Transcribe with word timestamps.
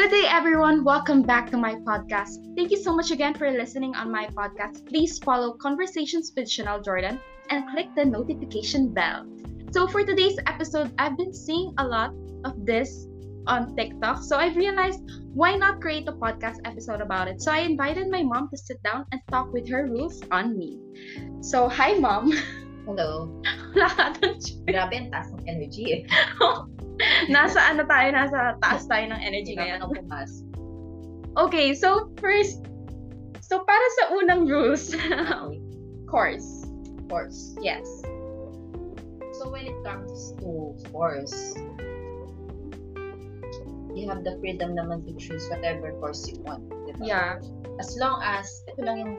Good 0.00 0.12
day, 0.12 0.24
everyone. 0.32 0.82
Welcome 0.82 1.20
back 1.20 1.50
to 1.50 1.58
my 1.58 1.74
podcast. 1.74 2.40
Thank 2.56 2.70
you 2.70 2.78
so 2.78 2.96
much 2.96 3.10
again 3.10 3.34
for 3.34 3.50
listening 3.50 3.94
on 3.94 4.10
my 4.10 4.28
podcast. 4.32 4.88
Please 4.88 5.18
follow 5.18 5.52
Conversations 5.60 6.32
with 6.34 6.48
Chanel 6.48 6.80
Jordan 6.80 7.20
and 7.50 7.68
click 7.68 7.92
the 7.94 8.06
notification 8.06 8.94
bell. 8.94 9.28
So, 9.72 9.86
for 9.86 10.02
today's 10.02 10.38
episode, 10.46 10.90
I've 10.96 11.18
been 11.18 11.34
seeing 11.34 11.74
a 11.76 11.86
lot 11.86 12.14
of 12.48 12.64
this 12.64 13.04
on 13.46 13.76
TikTok. 13.76 14.24
So, 14.24 14.38
I've 14.38 14.56
realized 14.56 15.04
why 15.34 15.54
not 15.56 15.82
create 15.82 16.08
a 16.08 16.16
podcast 16.16 16.64
episode 16.64 17.02
about 17.02 17.28
it? 17.28 17.42
So, 17.42 17.52
I 17.52 17.58
invited 17.58 18.08
my 18.08 18.22
mom 18.22 18.48
to 18.52 18.56
sit 18.56 18.82
down 18.82 19.04
and 19.12 19.20
talk 19.28 19.52
with 19.52 19.68
her 19.68 19.84
rules 19.84 20.22
on 20.30 20.56
me. 20.56 20.80
So, 21.42 21.68
hi, 21.68 22.00
mom. 22.00 22.32
Hello. 22.88 23.28
Wala 23.76 23.92
ka 23.92 24.16
dun, 24.16 24.40
Grabe, 24.64 24.96
ang 24.96 25.12
taas 25.12 25.28
ng 25.28 25.44
energy 25.44 25.92
eh. 25.92 26.02
nasa 27.34 27.58
ano 27.70 27.84
tayo, 27.88 28.08
nasa 28.12 28.56
taas 28.60 28.84
tayo 28.86 29.08
ng 29.10 29.20
energy 29.20 29.56
ngayon. 29.56 29.80
ako 29.82 29.92
pumas. 30.00 30.32
Okay, 31.38 31.72
so 31.72 32.10
first, 32.18 32.66
so 33.38 33.62
para 33.62 33.86
sa 34.00 34.04
unang 34.18 34.50
rules, 34.50 34.90
Okay. 34.92 35.60
course. 36.10 36.66
Course. 37.06 37.54
Yes. 37.62 37.86
So 39.38 39.48
when 39.48 39.66
it 39.66 39.78
comes 39.86 40.34
to 40.42 40.74
course, 40.90 41.54
you 43.94 44.06
have 44.10 44.22
the 44.22 44.36
freedom 44.42 44.74
naman 44.76 45.06
to 45.06 45.12
choose 45.16 45.46
whatever 45.50 45.94
course 45.98 46.26
you 46.28 46.38
want. 46.42 46.66
Diba? 46.86 47.02
Yeah. 47.02 47.30
As 47.80 47.96
long 47.96 48.20
as, 48.20 48.62
ito 48.68 48.84
lang 48.84 49.00
yung 49.00 49.14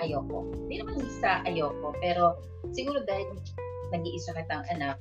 ayoko. 0.00 0.48
Hindi 0.64 0.80
naman 0.80 1.04
sa 1.20 1.44
ayoko, 1.44 1.92
pero 2.00 2.40
siguro 2.72 3.04
dahil 3.04 3.28
nag-iisa 3.92 4.32
kitang 4.32 4.64
anak, 4.72 4.96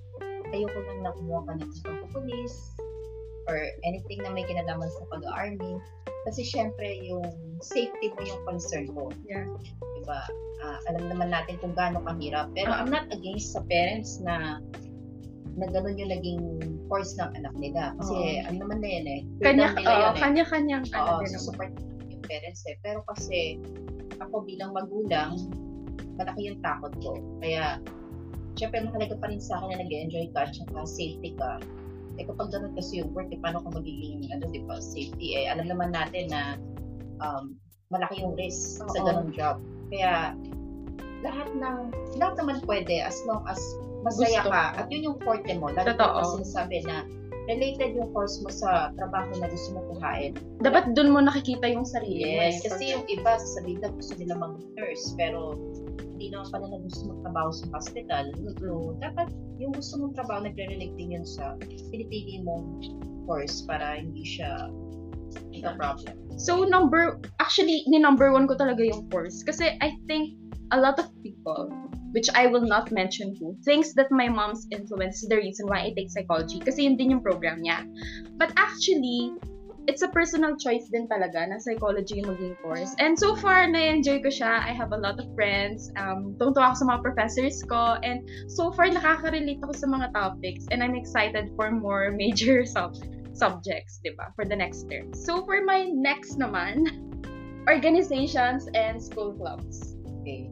ayoko 0.52 0.80
lang 0.85 0.99
na 1.04 1.12
kumuha 1.15 1.41
ka 1.46 1.51
ng 1.57 1.71
pagpupulis 1.84 2.54
or 3.49 3.57
anything 3.82 4.21
na 4.21 4.29
may 4.29 4.46
kinalaman 4.46 4.90
sa 4.90 5.04
pag-army. 5.10 5.82
Kasi 6.27 6.43
syempre, 6.46 6.99
yung 7.01 7.26
safety 7.63 8.12
mo 8.13 8.21
yung 8.21 8.41
concern 8.46 8.85
ko. 8.91 9.10
Yeah. 9.26 9.48
Diba? 9.98 10.21
Ah, 10.62 10.77
alam 10.91 11.10
naman 11.10 11.32
natin 11.32 11.57
kung 11.57 11.73
gaano 11.73 12.04
kahirap. 12.04 12.51
Pero 12.54 12.70
Ah. 12.76 12.84
I'm 12.84 12.91
not 12.91 13.07
against 13.10 13.55
sa 13.57 13.63
parents 13.65 14.20
na 14.21 14.60
na 15.60 15.65
ganun 15.68 15.99
yung 15.99 16.12
naging 16.13 16.40
course 16.88 17.20
ng 17.20 17.35
anak 17.35 17.51
nila. 17.57 17.91
Kasi 17.99 18.16
Oo. 18.16 18.48
ano 18.48 18.55
naman 18.63 18.79
na 18.79 18.90
yan 18.95 19.05
eh. 19.07 19.21
Kanya, 19.43 19.76
nila 19.76 19.90
oo, 19.90 19.91
yun 19.91 20.13
eh. 20.16 20.21
kanya-kanyang 20.21 20.84
ano 20.93 20.99
Oo, 21.04 21.20
din 21.20 21.32
naman. 21.35 21.43
support 21.43 21.71
yung 22.07 22.23
parents 22.23 22.62
eh. 22.63 22.76
Pero 22.79 22.99
kasi, 23.10 23.60
ako 24.23 24.45
bilang 24.48 24.71
magulang, 24.71 25.35
malaki 26.16 26.51
yung 26.51 26.60
takot 26.63 26.93
ko. 27.04 27.12
Kaya, 27.43 27.79
syempre 28.60 28.84
mahalaga 28.84 29.15
pa 29.15 29.32
rin 29.32 29.40
sa 29.40 29.63
akin 29.63 29.71
na 29.71 29.77
nag-enjoy 29.88 30.27
ka 30.35 30.43
at 30.43 30.52
saka 30.52 30.84
safety 30.84 31.32
ka. 31.40 31.63
Eh 32.20 32.27
kapag 32.27 32.52
ganun 32.52 32.76
kasi 32.76 32.99
yung 32.99 33.16
work, 33.16 33.32
eh, 33.32 33.40
paano 33.40 33.63
ka 33.63 33.71
magiging, 33.71 34.27
ano, 34.27 34.43
di 34.51 34.60
ba, 34.68 34.84
safety 34.84 35.40
eh. 35.40 35.48
Alam 35.48 35.71
naman 35.71 35.96
natin 35.96 36.27
na 36.27 36.60
um, 37.24 37.55
malaki 37.88 38.20
yung 38.20 38.35
risk 38.35 38.84
sa 38.84 38.91
Oo. 38.91 39.07
ganung 39.07 39.32
job. 39.32 39.63
Kaya, 39.88 40.35
lahat 41.24 41.48
ng, 41.55 41.79
lahat 42.20 42.35
naman 42.35 42.60
pwede 42.68 42.99
as 42.99 43.16
long 43.24 43.40
as 43.48 43.60
masaya 44.04 44.43
Gusto. 44.43 44.51
ka. 44.51 44.63
At 44.76 44.85
yun 44.91 45.07
yung 45.07 45.18
forte 45.23 45.51
mo. 45.55 45.71
Lalo 45.71 45.96
Totoo. 45.96 46.20
ko 46.20 46.44
sinasabi 46.44 46.84
na 46.84 47.07
related 47.49 47.98
yung 47.98 48.13
course 48.13 48.38
mo 48.46 48.54
sa 48.54 48.94
trabaho 48.94 49.34
na 49.41 49.49
gusto 49.49 49.73
mo 49.73 49.82
kuhain. 49.96 50.38
Dapat 50.62 50.94
dun 50.94 51.10
mo 51.10 51.20
nakikita 51.23 51.66
yung 51.66 51.88
sarili 51.88 52.38
mo. 52.38 52.46
Yes, 52.46 52.62
eh. 52.62 52.70
kasi 52.70 52.84
yung 52.94 53.04
iba 53.10 53.41
sasabihin 53.41 53.82
na 53.82 53.90
gusto 53.90 54.13
nila 54.21 54.38
mag-nurse, 54.38 55.18
pero 55.18 55.57
hindi 55.99 56.31
naman 56.31 56.47
pala 56.49 56.65
na 56.71 56.79
gusto 56.79 57.01
magtrabaho 57.11 57.49
sa 57.51 57.65
hospital. 57.75 58.31
So, 58.59 58.97
dapat 58.99 59.27
yung 59.59 59.75
gusto 59.75 59.99
mong 59.99 60.15
trabaho, 60.15 60.47
nagre-relate 60.47 60.95
din 60.95 61.19
yun 61.19 61.25
sa 61.27 61.59
pinipili 61.91 62.41
mong 62.43 62.95
course 63.27 63.61
para 63.67 63.99
hindi 63.99 64.23
siya 64.23 64.72
ito 65.53 65.69
problem. 65.77 66.15
So, 66.39 66.63
number, 66.63 67.19
actually, 67.38 67.85
ni 67.85 67.99
number 67.99 68.31
one 68.31 68.47
ko 68.47 68.55
talaga 68.55 68.81
yung 68.81 69.11
course. 69.11 69.43
Kasi 69.43 69.77
I 69.83 69.93
think 70.07 70.39
a 70.71 70.79
lot 70.79 70.97
of 70.97 71.11
people, 71.21 71.69
which 72.15 72.31
I 72.33 72.47
will 72.47 72.65
not 72.65 72.89
mention 72.89 73.35
who, 73.38 73.53
thinks 73.67 73.93
that 73.99 74.09
my 74.09 74.31
mom's 74.31 74.65
influence 74.71 75.21
is 75.21 75.29
the 75.29 75.38
reason 75.38 75.67
why 75.67 75.85
I 75.85 75.93
take 75.93 76.09
psychology. 76.09 76.63
Kasi 76.63 76.88
yun 76.88 76.95
din 76.97 77.13
yung 77.13 77.23
program 77.23 77.61
niya. 77.61 77.85
But 78.39 78.55
actually, 78.57 79.35
it's 79.88 80.01
a 80.01 80.09
personal 80.09 80.57
choice 80.57 80.90
din 80.91 81.07
talaga 81.07 81.47
na 81.47 81.57
psychology 81.57 82.19
yung 82.19 82.35
maging 82.35 82.56
course. 82.62 82.94
And 83.00 83.17
so 83.17 83.35
far, 83.35 83.66
na-enjoy 83.69 84.22
ko 84.22 84.29
siya. 84.29 84.59
I 84.62 84.73
have 84.75 84.91
a 84.91 85.00
lot 85.00 85.19
of 85.19 85.28
friends. 85.34 85.90
Um, 85.95 86.35
tungtuwa 86.35 86.73
ako 86.73 86.75
sa 86.75 86.85
mga 86.91 87.00
professors 87.01 87.57
ko. 87.63 87.97
And 88.03 88.25
so 88.51 88.69
far, 88.75 88.91
nakaka-relate 88.91 89.63
ako 89.63 89.73
sa 89.73 89.88
mga 89.88 90.13
topics. 90.13 90.68
And 90.69 90.84
I'm 90.84 90.94
excited 90.94 91.53
for 91.56 91.72
more 91.72 92.12
major 92.22 92.66
sub 92.66 92.97
subjects, 93.31 94.03
di 94.03 94.12
ba? 94.19 94.35
For 94.35 94.44
the 94.44 94.57
next 94.57 94.91
term. 94.91 95.16
So 95.16 95.47
for 95.47 95.63
my 95.63 95.88
next 95.88 96.35
naman, 96.35 96.84
organizations 97.72 98.68
and 98.75 99.00
school 99.00 99.31
clubs. 99.38 99.95
Okay. 100.22 100.51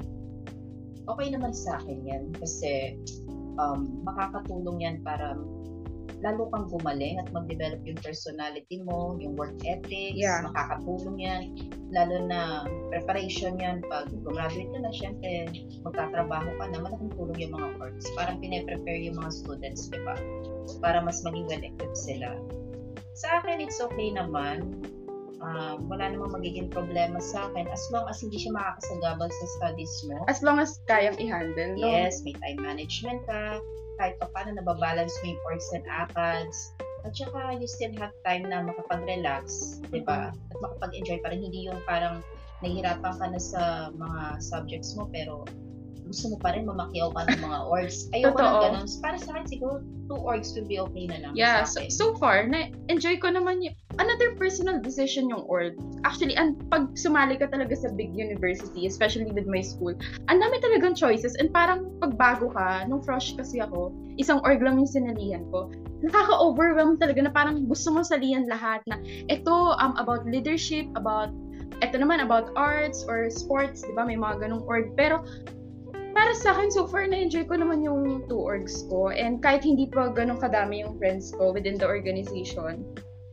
Okay 1.07 1.27
naman 1.31 1.51
sa 1.55 1.79
akin 1.79 2.03
yan 2.03 2.23
kasi 2.35 2.99
um, 3.59 4.03
makakatulong 4.03 4.83
yan 4.83 4.97
para 5.03 5.35
lalo 6.25 6.49
kang 6.49 6.65
gumaling 6.71 7.21
at 7.21 7.29
mag-develop 7.29 7.79
yung 7.85 7.99
personality 8.01 8.81
mo, 8.81 9.15
yung 9.21 9.37
work 9.37 9.53
ethics, 9.63 10.17
Yeah. 10.17 10.41
makakatulong 10.49 11.17
yan. 11.21 11.41
Lalo 11.93 12.25
na 12.25 12.65
preparation 12.89 13.55
yan. 13.61 13.85
Pag 13.85 14.09
graduate 14.25 14.69
ka 14.73 14.79
na, 14.81 14.91
syempre, 14.91 15.51
magtatrabaho 15.85 16.49
ka 16.57 16.65
na, 16.73 16.77
malaking 16.81 17.11
tulong 17.13 17.37
yung 17.37 17.53
mga 17.53 17.69
works. 17.77 18.05
Parang 18.17 18.41
pine-prepare 18.41 18.99
yung 19.05 19.17
mga 19.21 19.31
students, 19.31 19.87
di 19.93 20.01
ba? 20.01 20.17
Para 20.81 20.99
mas 21.05 21.21
maging 21.21 21.47
well-equipped 21.47 21.97
sila. 21.97 22.33
Sa 23.17 23.41
akin, 23.41 23.61
it's 23.61 23.81
okay 23.81 24.13
naman. 24.13 24.77
Um, 25.37 25.85
wala 25.85 26.09
namang 26.09 26.33
magiging 26.33 26.73
problema 26.73 27.21
sa 27.21 27.45
akin 27.49 27.69
as 27.69 27.85
long 27.93 28.09
as 28.09 28.17
hindi 28.25 28.41
siya 28.41 28.57
makakasagabal 28.57 29.29
sa 29.29 29.45
studies 29.61 29.93
mo. 30.09 30.25
As 30.25 30.41
long 30.41 30.57
as 30.57 30.81
kayang 30.89 31.13
i-handle, 31.21 31.77
no? 31.77 31.85
Yes, 31.85 32.25
may 32.25 32.33
time 32.41 32.57
management 32.57 33.21
ka, 33.29 33.61
kahit 33.97 34.15
pa 34.21 34.29
paano 34.31 34.55
nababalance 34.55 35.13
mo 35.21 35.33
yung 35.33 35.41
works 35.45 35.69
and 35.73 35.85
ACADS. 35.85 36.77
At 37.05 37.13
saka, 37.13 37.55
you 37.57 37.67
still 37.69 37.93
have 38.01 38.13
time 38.25 38.49
na 38.49 38.65
makapag-relax, 38.65 39.77
di 39.93 40.01
ba? 40.03 40.33
At 40.33 40.57
makapag-enjoy 40.59 41.21
pa 41.21 41.31
rin. 41.33 41.45
Hindi 41.45 41.69
yung 41.69 41.81
parang 41.85 42.25
nahihirapan 42.65 43.13
ka 43.17 43.25
na 43.29 43.41
sa 43.41 43.93
mga 43.93 44.41
subjects 44.41 44.97
mo, 44.97 45.05
pero 45.07 45.45
gusto 46.07 46.33
mo 46.33 46.37
pa 46.39 46.55
rin 46.55 46.63
mamakyaw 46.65 47.11
ka 47.11 47.21
ng 47.27 47.41
mga 47.43 47.59
orgs. 47.67 48.07
Ayoko 48.15 48.39
Totoo. 48.39 48.47
ng 48.47 48.63
ganun. 48.63 48.87
Para 49.03 49.17
sa 49.19 49.29
akin, 49.35 49.45
siguro, 49.45 49.75
two 50.07 50.19
orgs 50.23 50.55
will 50.55 50.67
be 50.67 50.79
okay 50.79 51.05
na 51.11 51.19
lang 51.19 51.31
Yeah, 51.35 51.67
sa 51.67 51.67
so, 51.67 51.77
akin. 51.83 51.91
so 51.91 52.05
far, 52.15 52.47
na-enjoy 52.47 53.19
ko 53.19 53.27
naman 53.29 53.59
yung, 53.59 53.75
another 53.97 54.37
personal 54.37 54.77
decision 54.79 55.27
yung 55.27 55.43
org. 55.49 55.75
Actually, 56.05 56.37
an, 56.37 56.55
pag 56.69 56.93
sumali 56.93 57.35
ka 57.35 57.49
talaga 57.49 57.73
sa 57.73 57.89
big 57.91 58.13
university, 58.13 58.85
especially 58.85 59.27
with 59.33 59.49
my 59.49 59.59
school, 59.59 59.93
ang 60.29 60.37
dami 60.39 60.61
talagang 60.61 60.93
choices 60.93 61.33
and 61.41 61.49
parang 61.51 61.89
pagbago 61.99 62.53
ka, 62.53 62.85
nung 62.85 63.01
fresh 63.01 63.33
kasi 63.35 63.59
ako, 63.59 63.91
isang 64.21 64.39
org 64.45 64.61
lang 64.61 64.77
yung 64.77 64.89
sinalihan 64.89 65.43
ko, 65.49 65.69
nakaka-overwhelm 66.05 66.95
talaga 67.01 67.25
na 67.25 67.31
parang 67.33 67.65
gusto 67.65 67.89
mo 67.89 68.05
salihan 68.05 68.45
lahat 68.45 68.85
na 68.85 69.01
ito 69.27 69.73
um, 69.81 69.97
about 69.97 70.23
leadership, 70.29 70.85
about 70.93 71.33
ito 71.81 71.97
naman 71.97 72.25
about 72.25 72.49
arts 72.57 73.05
or 73.05 73.29
sports, 73.29 73.85
di 73.85 73.93
ba? 73.93 74.01
May 74.01 74.17
mga 74.17 74.49
ganong 74.49 74.65
org. 74.65 74.97
Pero 74.97 75.21
para 76.17 76.33
sa 76.33 76.57
akin, 76.57 76.73
so 76.73 76.89
far, 76.89 77.05
na-enjoy 77.05 77.45
ko 77.45 77.53
naman 77.53 77.85
yung 77.85 78.25
two 78.25 78.41
orgs 78.41 78.81
ko. 78.89 79.13
And 79.13 79.37
kahit 79.37 79.61
hindi 79.61 79.85
pa 79.85 80.09
ganun 80.09 80.41
kadami 80.41 80.81
yung 80.81 80.97
friends 80.97 81.29
ko 81.29 81.53
within 81.53 81.77
the 81.77 81.85
organization, 81.85 82.81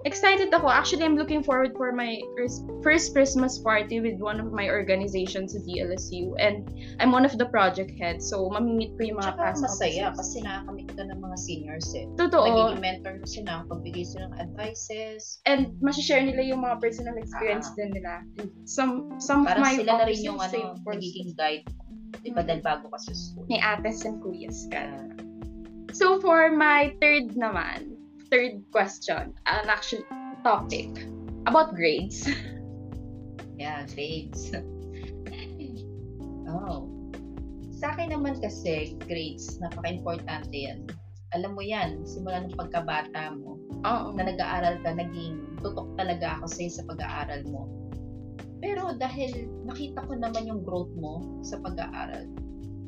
excited 0.05 0.53
ako. 0.53 0.69
Actually, 0.69 1.09
I'm 1.09 1.17
looking 1.17 1.41
forward 1.41 1.72
for 1.81 1.89
my 1.97 2.21
first, 2.37 2.69
Christmas 3.17 3.56
party 3.56 4.05
with 4.05 4.21
one 4.21 4.37
of 4.37 4.53
my 4.53 4.69
organizations 4.69 5.56
sa 5.56 5.65
DLSU. 5.65 6.37
And 6.37 6.69
I'm 7.00 7.09
one 7.09 7.25
of 7.25 7.41
the 7.41 7.49
project 7.49 7.97
heads. 7.97 8.28
So, 8.28 8.53
mamimit 8.53 9.01
ko 9.01 9.09
yung 9.09 9.16
mga 9.16 9.33
Tsaka 9.33 9.41
past 9.41 9.60
masaya 9.65 10.13
officers. 10.13 10.21
kasi 10.21 10.37
nakakamit 10.45 10.89
ka 10.92 11.03
ng 11.09 11.21
mga 11.25 11.37
seniors 11.41 11.89
eh. 11.97 12.04
Totoo. 12.21 12.45
Nagiging 12.45 12.84
mentor 12.84 13.15
mo 13.16 13.25
sila, 13.25 13.53
pagbigay 13.65 14.04
sila 14.04 14.28
ng 14.28 14.37
advices, 14.45 15.41
And 15.48 15.72
masashare 15.80 16.21
nila 16.28 16.45
yung 16.45 16.60
mga 16.60 16.84
personal 16.84 17.16
experience 17.16 17.72
Ah. 17.72 17.77
din 17.80 17.97
nila. 17.97 18.13
Some, 18.69 19.16
some 19.16 19.48
of 19.48 19.57
Parang 19.57 19.65
my 19.65 19.72
sila 19.72 19.92
na 19.97 20.04
rin 20.04 20.21
yung 20.21 20.37
ano, 20.37 20.77
of 20.77 20.84
nagiging 20.84 21.33
guide. 21.33 21.65
Di 22.22 22.31
ba, 22.31 22.45
Mm. 22.45 22.47
dahil 22.47 22.63
bago 22.63 22.87
ka 22.93 22.99
sa 23.01 23.13
school. 23.16 23.49
may 23.49 23.59
ates 23.59 24.05
and 24.05 24.21
kuyas 24.22 24.69
ka. 24.71 24.84
So 25.95 26.19
for 26.19 26.51
my 26.51 26.91
third 26.99 27.39
naman, 27.39 27.95
third 28.31 28.66
question, 28.75 29.31
an 29.47 29.66
actual 29.71 30.03
topic 30.43 30.91
about 31.47 31.78
grades. 31.78 32.27
yeah, 33.63 33.87
grades. 33.95 34.51
oh. 36.51 36.91
Sa 37.75 37.93
akin 37.93 38.16
naman 38.16 38.41
kasi, 38.41 38.97
grades, 39.05 39.61
napaka-importante 39.61 40.55
yan. 40.55 40.89
Alam 41.34 41.59
mo 41.59 41.63
yan, 41.63 42.07
simula 42.07 42.47
ng 42.47 42.55
pagkabata 42.55 43.34
mo, 43.34 43.59
Oo. 43.84 44.15
na 44.15 44.22
nag-aaral 44.25 44.78
ka, 44.87 44.95
naging 44.95 45.59
tutok 45.61 45.91
talaga 45.99 46.39
ako 46.39 46.47
sa'yo 46.49 46.71
sa 46.71 46.83
pag-aaral 46.89 47.43
mo. 47.51 47.66
Pero 48.65 48.97
dahil 48.97 49.53
nakita 49.69 50.09
ko 50.09 50.16
naman 50.16 50.49
yung 50.49 50.65
growth 50.65 50.89
mo 50.97 51.21
sa 51.45 51.61
pag-aaral, 51.61 52.25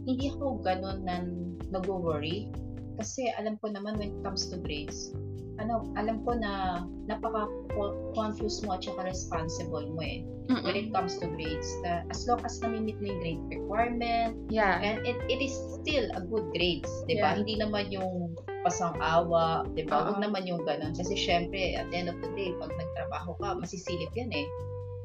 hindi 0.08 0.32
ako 0.32 0.64
ganun 0.64 1.05
na 1.05 1.20
nag-worry. 1.69 2.49
Kasi 2.96 3.28
alam 3.37 3.61
ko 3.61 3.69
naman 3.69 4.00
when 4.00 4.17
it 4.17 4.20
comes 4.25 4.49
to 4.49 4.56
grades, 4.56 5.12
ano, 5.61 5.84
alam 6.00 6.25
ko 6.25 6.32
na 6.32 6.84
napaka-confused 7.05 8.64
mo 8.64 8.81
at 8.81 8.88
saka 8.88 9.05
responsible 9.05 9.84
mo 9.93 10.00
eh. 10.00 10.25
Mm-mm. 10.46 10.62
When 10.62 10.76
it 10.78 10.88
comes 10.96 11.19
to 11.20 11.26
grades, 11.28 11.69
na 11.84 12.06
as 12.08 12.25
long 12.25 12.40
as 12.46 12.56
na-meet 12.62 12.96
mo 13.02 13.12
yung 13.12 13.20
grade 13.20 13.43
requirement, 13.50 14.32
Yeah. 14.49 14.78
and 14.81 15.02
it, 15.05 15.19
it 15.28 15.43
is 15.43 15.52
still 15.76 16.06
a 16.14 16.23
good 16.23 16.55
grades, 16.55 16.88
di 17.11 17.19
ba? 17.19 17.34
Yeah. 17.34 17.43
Hindi 17.43 17.55
naman 17.61 17.90
yung 17.90 18.32
pasang-awa, 18.64 19.67
di 19.75 19.84
ba? 19.84 20.06
Huwag 20.08 20.23
naman 20.23 20.46
yung 20.46 20.62
ganun. 20.62 20.94
Kasi 20.94 21.19
syempre, 21.19 21.75
at 21.76 21.90
the 21.90 21.96
end 21.99 22.08
of 22.08 22.17
the 22.23 22.31
day, 22.38 22.55
pag 22.62 22.70
nagtrabaho 22.70 23.34
ka, 23.43 23.58
masisilip 23.58 24.12
yan 24.14 24.31
eh. 24.32 24.46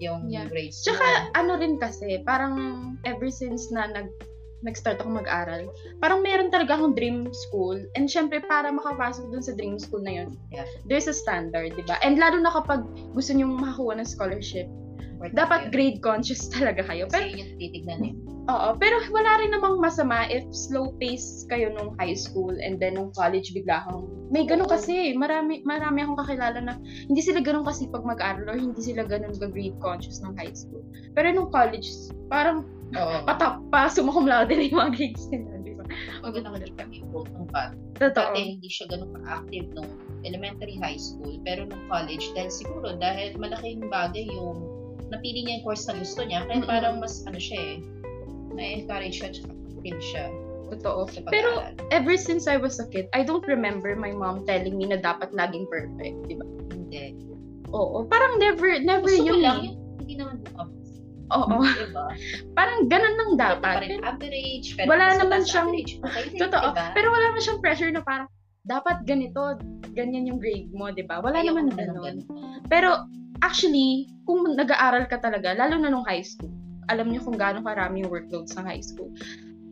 Yung 0.01 0.27
Yeah. 0.27 0.49
grades 0.49 0.81
Tsaka 0.81 0.99
mo. 0.99 1.37
ano 1.37 1.51
rin 1.55 1.77
kasi, 1.77 2.25
parang 2.25 2.55
ever 3.05 3.29
since 3.29 3.69
na 3.69 3.85
nag 3.87 4.09
nag-start 4.61 5.01
ako 5.01 5.17
mag-aral, 5.17 5.73
parang 5.97 6.21
meron 6.21 6.53
talaga 6.53 6.77
akong 6.77 6.93
dream 6.93 7.25
school. 7.33 7.81
And 7.97 8.05
syempre, 8.05 8.45
para 8.45 8.69
makapasok 8.69 9.33
dun 9.33 9.41
sa 9.41 9.57
dream 9.57 9.81
school 9.81 10.05
na 10.05 10.21
yun, 10.21 10.37
Yeah. 10.49 10.69
there's 10.85 11.09
a 11.09 11.17
standard, 11.17 11.73
di 11.73 11.81
ba? 11.81 11.97
And 12.01 12.21
lalo 12.21 12.37
na 12.37 12.53
kapag 12.53 12.85
gusto 13.09 13.33
nyo 13.33 13.49
makakuha 13.49 13.97
ng 13.97 14.05
scholarship, 14.05 14.69
Important 15.17 15.33
dapat 15.33 15.59
yun. 15.61 15.69
grade 15.73 15.99
conscious 16.01 16.45
talaga 16.53 16.85
kayo. 16.85 17.05
Kasi 17.05 17.13
Pero, 17.13 17.25
yun 17.25 17.37
yung 17.41 17.53
titignan 17.57 18.01
eh. 18.05 18.13
Oo, 18.49 18.69
pero 18.81 18.95
wala 19.13 19.31
rin 19.43 19.51
namang 19.53 19.77
masama 19.77 20.25
if 20.31 20.45
slow 20.49 20.95
pace 20.97 21.45
kayo 21.51 21.69
nung 21.73 21.93
high 22.01 22.17
school 22.17 22.53
and 22.63 22.81
then 22.81 22.97
nung 22.97 23.13
college 23.13 23.53
bigla 23.53 23.85
kang 23.85 24.07
may 24.31 24.47
ganun 24.47 24.65
kasi 24.65 25.11
marami 25.11 25.59
marami 25.67 26.07
akong 26.07 26.19
kakilala 26.23 26.59
na 26.63 26.79
hindi 27.11 27.19
sila 27.19 27.43
ganun 27.43 27.67
kasi 27.67 27.91
pag 27.91 28.07
mag-aral 28.07 28.47
or 28.47 28.57
hindi 28.57 28.79
sila 28.79 29.03
ganun 29.03 29.35
grade 29.35 29.75
conscious 29.83 30.23
ng 30.23 30.31
high 30.39 30.55
school. 30.55 30.79
Pero 31.11 31.35
nung 31.35 31.51
college 31.51 31.91
parang 32.31 32.63
Oo. 32.95 33.27
patap 33.27 33.59
pa 33.67 33.91
sumakum 33.91 34.23
laude 34.23 34.55
na 34.55 34.63
yung 34.63 34.79
mga 34.79 34.91
grades 34.95 35.27
nila 35.27 35.59
di 35.63 35.75
ba? 35.75 35.83
Nakikita 36.23 36.47
mo 36.47 36.57
yung 36.95 37.09
growth 37.11 37.31
ng 37.35 37.47
bata, 37.51 37.75
totoo. 37.99 38.31
Dati 38.31 38.39
hindi 38.55 38.69
siya 38.71 38.85
ganun 38.87 39.11
ka-active 39.19 39.67
nung 39.75 39.91
elementary 40.23 40.75
high 40.79 40.99
school, 40.99 41.35
pero 41.43 41.65
nung 41.65 41.83
college, 41.89 42.25
dahil 42.37 42.51
siguro, 42.51 42.95
dahil 42.99 43.35
malaking 43.41 43.83
bagay 43.89 44.25
yung 44.31 44.59
napili 45.11 45.43
niya 45.43 45.59
yung 45.59 45.65
course 45.65 45.85
na 45.89 45.97
gusto 45.99 46.21
niya, 46.23 46.47
kaya 46.47 46.63
parang 46.63 47.03
mas, 47.03 47.25
ano 47.27 47.39
siya 47.39 47.59
eh, 47.59 47.75
na-encourage 48.53 49.17
siya, 49.17 49.29
active 49.31 50.01
siya 50.01 50.25
totoo 50.69 51.03
sa 51.05 51.19
pero 51.27 51.67
ever 51.91 52.15
since 52.15 52.47
I 52.47 52.55
was 52.55 52.79
a 52.79 52.87
kid 52.87 53.11
I 53.11 53.21
don't 53.21 53.43
remember 53.43 53.91
my 53.93 54.11
mom 54.11 54.47
telling 54.47 54.73
me 54.73 54.87
na 54.87 54.97
dapat 54.97 55.31
laging 55.31 55.67
perfect 55.67 56.15
di 56.25 56.35
ba 56.35 56.47
Hindi. 56.71 57.11
oo 57.69 58.07
parang 58.07 58.39
never 58.39 58.79
never 58.79 59.03
Gusto 59.03 59.19
yun 59.25 59.39
lang, 59.41 59.57
eh. 59.59 59.67
yung 59.67 59.77
hindi 59.99 60.13
naman 60.15 60.35
bumabas. 60.41 60.87
oo 61.29 61.55
Diba? 61.59 62.05
parang 62.57 62.87
ganun 62.87 63.15
lang 63.15 63.29
Dapat. 63.35 63.59
dapat 63.59 63.73
pa 63.73 63.81
rin 63.83 63.99
average, 64.01 64.67
pero 64.75 64.87
Wala 64.87 65.05
naman 65.17 65.41
siyang- 65.43 65.71
average. 65.71 65.91
Totoo. 66.43 66.67
diba? 66.71 66.85
Pero 66.95 67.07
wala 67.09 67.25
naman 67.27 67.41
siyang 67.41 67.59
pressure 67.59 67.91
na 67.91 68.01
parang, 68.01 68.27
dapat 68.61 69.03
ganito, 69.03 69.57
ganyan 69.91 70.23
yung 70.23 70.37
grade 70.37 70.67
mo, 70.71 70.87
di 70.87 71.01
ba? 71.01 71.19
Wala 71.19 71.39
Ayoko 71.39 71.57
naman 71.57 71.73
ganun. 71.73 71.95
ganun. 71.97 72.17
Pero, 72.67 73.07
actually, 73.39 74.05
kung 74.23 74.43
nag-aaral 74.45 75.07
ka 75.07 75.17
talaga, 75.17 75.51
lalo 75.51 75.79
na 75.79 75.89
nung 75.89 76.03
high 76.03 76.21
school, 76.21 76.51
alam 76.91 77.07
niyo 77.07 77.23
kung 77.23 77.39
gaano 77.39 77.63
karami 77.63 78.03
yung 78.03 78.11
workloads 78.11 78.51
ng 78.59 78.67
high 78.67 78.83
school, 78.83 79.07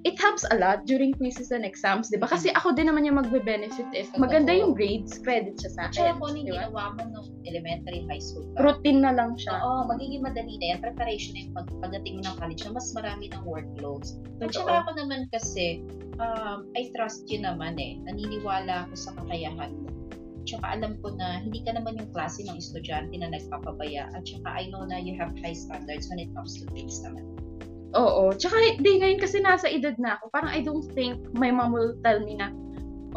it 0.07 0.15
helps 0.15 0.47
a 0.47 0.55
lot 0.55 0.87
during 0.87 1.11
quizzes 1.11 1.51
and 1.51 1.67
exams, 1.67 2.07
di 2.07 2.15
ba? 2.15 2.23
Kasi 2.23 2.55
ako 2.55 2.71
din 2.71 2.87
naman 2.87 3.03
yung 3.03 3.19
magbe-benefit 3.19 3.91
if 3.91 4.07
maganda 4.15 4.55
yung 4.55 4.71
grades, 4.71 5.19
credit 5.19 5.59
siya 5.59 5.71
sa 5.75 5.81
Tsaka 5.91 6.15
akin. 6.15 6.23
kung 6.23 6.27
ano 6.31 6.37
yung 6.39 6.49
ginawa 6.55 6.83
mo 6.95 7.01
nung 7.11 7.29
elementary, 7.43 8.07
high 8.07 8.23
school 8.23 8.47
ka, 8.55 8.63
Routine 8.63 9.03
na 9.03 9.11
lang 9.11 9.35
siya. 9.35 9.59
Oo, 9.59 9.91
magiging 9.91 10.23
madali 10.23 10.55
na 10.63 10.65
yan. 10.75 10.79
Preparation 10.79 11.35
na 11.35 11.39
yung 11.43 11.53
pag, 11.55 11.67
pagdating 11.83 12.13
mo 12.15 12.21
ng 12.31 12.35
college 12.39 12.63
na 12.63 12.71
mas 12.71 12.87
marami 12.95 13.25
ng 13.27 13.43
workloads. 13.43 14.15
At 14.39 14.55
saka 14.55 14.87
ako 14.87 14.89
naman 14.95 15.27
kasi, 15.35 15.83
um, 16.15 16.63
I 16.79 16.87
trust 16.95 17.27
you 17.27 17.43
naman 17.43 17.75
eh. 17.75 17.99
Naniniwala 18.07 18.87
ako 18.87 18.93
sa 18.95 19.11
kakayahan 19.19 19.75
mo. 19.75 19.88
Tsaka 20.49 20.65
alam 20.81 20.97
ko 21.05 21.13
na 21.13 21.37
hindi 21.39 21.61
ka 21.61 21.77
naman 21.77 21.93
yung 22.01 22.09
klase 22.09 22.41
ng 22.41 22.57
estudyante 22.57 23.13
na 23.13 23.29
nagpapabaya. 23.29 24.09
At 24.17 24.25
tsaka 24.25 24.49
I 24.49 24.73
know 24.73 24.81
na 24.83 24.97
you 24.97 25.13
have 25.15 25.29
high 25.39 25.53
standards 25.53 26.09
when 26.09 26.17
it 26.17 26.33
comes 26.33 26.57
to 26.57 26.65
grades 26.73 26.97
naman. 27.05 27.21
Oo. 27.93 28.33
Tsaka, 28.33 28.57
di, 28.77 29.01
ngayon 29.01 29.17
kasi 29.17 29.41
nasa 29.41 29.65
edad 29.65 29.97
na 29.97 30.17
ako, 30.17 30.29
parang 30.29 30.49
I 30.53 30.61
don't 30.61 30.85
think 30.93 31.17
my 31.33 31.49
mom 31.49 31.73
will 31.73 31.97
tell 32.05 32.21
me 32.21 32.37
na, 32.37 32.53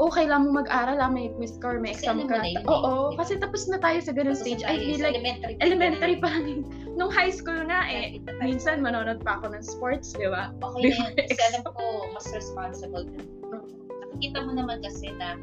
oh, 0.00 0.08
kailangan 0.08 0.48
mo 0.48 0.64
mag-aral, 0.64 0.96
ah, 0.96 1.12
may 1.12 1.28
quiz 1.36 1.60
ka 1.60 1.76
or 1.76 1.80
may 1.80 1.92
Kasi 1.92 2.08
exam 2.08 2.24
mo 2.24 2.28
ka. 2.28 2.40
eh, 2.40 2.56
Oo, 2.64 3.12
di 3.12 3.16
ba? 3.16 3.20
kasi 3.20 3.32
tapos 3.36 3.68
na 3.68 3.76
tayo 3.76 4.00
sa 4.00 4.12
ganun 4.16 4.32
stage. 4.32 4.64
I 4.64 4.80
feel 4.80 5.00
like, 5.04 5.12
elementary, 5.20 5.54
elementary 5.60 6.16
pa 6.16 6.32
lang. 6.32 6.64
Nung 6.96 7.12
high 7.12 7.28
school 7.28 7.60
nga 7.68 7.84
eh, 7.92 8.16
minsan 8.40 8.80
manonood 8.80 9.20
pa 9.20 9.36
ako 9.40 9.52
ng 9.52 9.60
sports, 9.60 10.16
di 10.16 10.24
ba? 10.24 10.56
Okay 10.64 10.96
yan. 10.96 11.12
Kasi 11.20 11.36
Before 11.36 11.48
alam 11.52 11.62
ko, 11.68 11.84
mas 12.16 12.26
responsible 12.32 13.04
ka. 13.12 13.20
Nakikita 14.08 14.38
mo 14.40 14.52
naman 14.56 14.80
kasi 14.80 15.12
na 15.20 15.36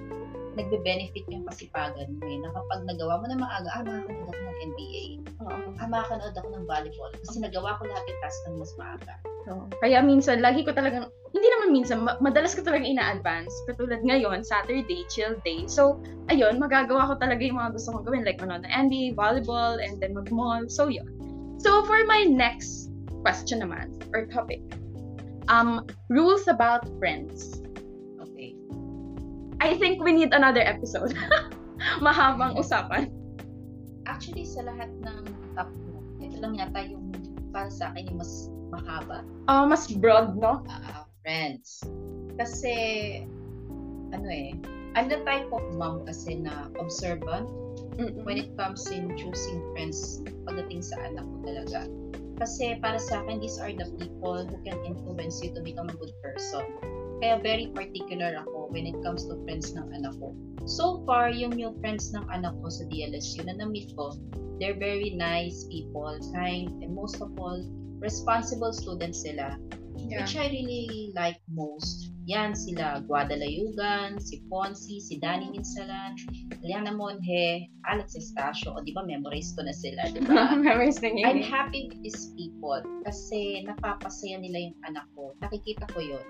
nagbe-benefit 0.60 1.26
yung 1.32 1.48
kasipagan 1.48 2.20
mo 2.20 2.24
eh. 2.28 2.38
Na 2.44 2.52
kapag 2.52 2.84
nagawa 2.84 3.24
mo 3.24 3.26
na 3.32 3.38
maaga, 3.40 3.70
ah, 3.72 3.84
makakanood 3.84 4.28
ako 4.28 4.42
ng 4.44 4.60
NBA. 4.60 5.04
Oo. 5.48 5.60
Ah, 5.80 5.88
makakanood 5.88 6.36
ako 6.36 6.48
ng 6.52 6.66
volleyball. 6.68 7.12
Kasi 7.24 7.38
nagawa 7.40 7.80
ko 7.80 7.88
lahat 7.88 8.04
yung 8.04 8.20
task 8.20 8.40
ng 8.46 8.56
mas 8.60 8.74
maaga. 8.76 9.14
Oo. 9.48 9.66
Kaya 9.80 10.04
minsan, 10.04 10.44
lagi 10.44 10.68
ko 10.68 10.76
talagang, 10.76 11.08
hindi 11.32 11.48
naman 11.48 11.70
minsan, 11.72 11.98
ma- 12.04 12.20
madalas 12.20 12.52
ko 12.54 12.62
talagang 12.62 12.92
ina-advance. 12.92 13.54
Katulad 13.72 14.04
ngayon, 14.04 14.44
Saturday, 14.44 15.08
chill 15.08 15.40
day. 15.48 15.64
So, 15.72 16.04
ayun, 16.28 16.60
magagawa 16.60 17.08
ko 17.10 17.14
talaga 17.18 17.42
yung 17.42 17.58
mga 17.58 17.80
gusto 17.80 17.96
kong 17.96 18.06
gawin. 18.06 18.28
Like, 18.28 18.44
manood 18.44 18.68
ng 18.68 18.74
NBA, 18.74 19.16
volleyball, 19.16 19.80
and 19.80 19.96
then 20.04 20.12
mag-mall. 20.12 20.68
So, 20.68 20.92
yun. 20.92 21.08
So, 21.64 21.88
for 21.88 22.04
my 22.04 22.28
next 22.28 22.92
question 23.24 23.64
naman, 23.64 23.96
or 24.12 24.28
topic, 24.28 24.64
um, 25.50 25.84
rules 26.08 26.48
about 26.48 26.88
friends. 27.00 27.60
I 29.60 29.76
think 29.76 30.04
we 30.04 30.12
need 30.12 30.34
another 30.34 30.64
episode. 30.64 31.16
Mahabang 32.06 32.56
usapan. 32.56 33.12
Actually, 34.08 34.48
sa 34.48 34.64
lahat 34.64 34.90
ng 35.04 35.24
top 35.56 35.70
mo, 35.92 36.00
ito 36.24 36.40
lang 36.40 36.56
yata 36.56 36.80
yung 36.88 37.12
para 37.52 37.68
sa 37.68 37.92
akin 37.92 38.08
yung 38.10 38.20
mas 38.24 38.48
mahaba. 38.72 39.28
Uh, 39.52 39.68
mas 39.68 39.92
broad, 39.92 40.36
no? 40.40 40.64
ah, 40.72 41.04
friends. 41.24 41.84
Kasi, 42.40 42.74
ano 44.16 44.28
eh, 44.32 44.56
I'm 44.96 45.12
the 45.12 45.22
type 45.28 45.52
of 45.52 45.62
mom 45.76 46.08
kasi 46.08 46.40
na 46.40 46.72
observant 46.82 47.46
Mm-mm. 48.00 48.26
when 48.26 48.40
it 48.40 48.56
comes 48.58 48.88
in 48.90 49.12
choosing 49.20 49.60
friends 49.76 50.24
pagdating 50.48 50.82
sa 50.82 50.98
anak 51.04 51.28
ko 51.28 51.36
talaga. 51.46 51.80
Kasi 52.40 52.80
para 52.80 52.98
sa 52.98 53.22
akin, 53.22 53.44
these 53.44 53.60
are 53.60 53.76
the 53.76 53.86
people 54.00 54.48
who 54.48 54.58
can 54.64 54.80
influence 54.88 55.44
you 55.44 55.52
to 55.52 55.60
become 55.60 55.92
a 55.92 55.98
good 56.00 56.16
person. 56.24 56.64
Kaya 57.20 57.40
very 57.44 57.68
particular 57.76 58.40
ako 58.48 58.72
when 58.72 58.88
it 58.88 58.96
comes 59.04 59.28
to 59.28 59.36
friends 59.44 59.76
ng 59.76 59.92
anak 59.92 60.16
ko. 60.20 60.32
So 60.64 61.04
far, 61.04 61.32
yung 61.32 61.56
new 61.56 61.76
friends 61.84 62.16
ng 62.16 62.24
anak 62.32 62.56
ko 62.64 62.68
sa 62.72 62.88
DLSU 62.88 63.44
na 63.44 63.60
na-meet 63.60 63.92
ko, 63.96 64.16
they're 64.60 64.80
very 64.80 65.16
nice 65.16 65.68
people, 65.68 66.16
kind, 66.32 66.72
and 66.80 66.96
most 66.96 67.20
of 67.20 67.32
all, 67.36 67.60
responsible 68.00 68.72
students 68.72 69.24
sila. 69.24 69.60
Which 70.00 70.40
I 70.40 70.48
really 70.48 71.12
like 71.12 71.44
most. 71.52 72.09
Yan 72.30 72.54
sila, 72.54 73.02
Guadalayugan, 73.10 74.22
si 74.22 74.46
Ponzi, 74.46 75.02
si 75.02 75.18
Danny 75.18 75.50
Minsalan, 75.50 76.14
Liana 76.62 76.94
Monje, 76.94 77.66
Alex 77.90 78.14
Estacio, 78.14 78.78
o 78.78 78.86
di 78.86 78.94
ba 78.94 79.02
memorize 79.02 79.50
ko 79.58 79.66
na 79.66 79.74
sila, 79.74 80.06
di 80.14 80.22
ba? 80.22 80.54
Memories 80.62 81.02
ng 81.02 81.26
I'm 81.26 81.42
happy 81.42 81.90
with 81.90 81.98
these 82.06 82.30
people 82.38 82.86
kasi 83.02 83.66
napapasaya 83.66 84.38
nila 84.38 84.70
yung 84.70 84.78
anak 84.86 85.10
ko. 85.18 85.34
Nakikita 85.42 85.90
ko 85.90 86.06
yun. 86.06 86.26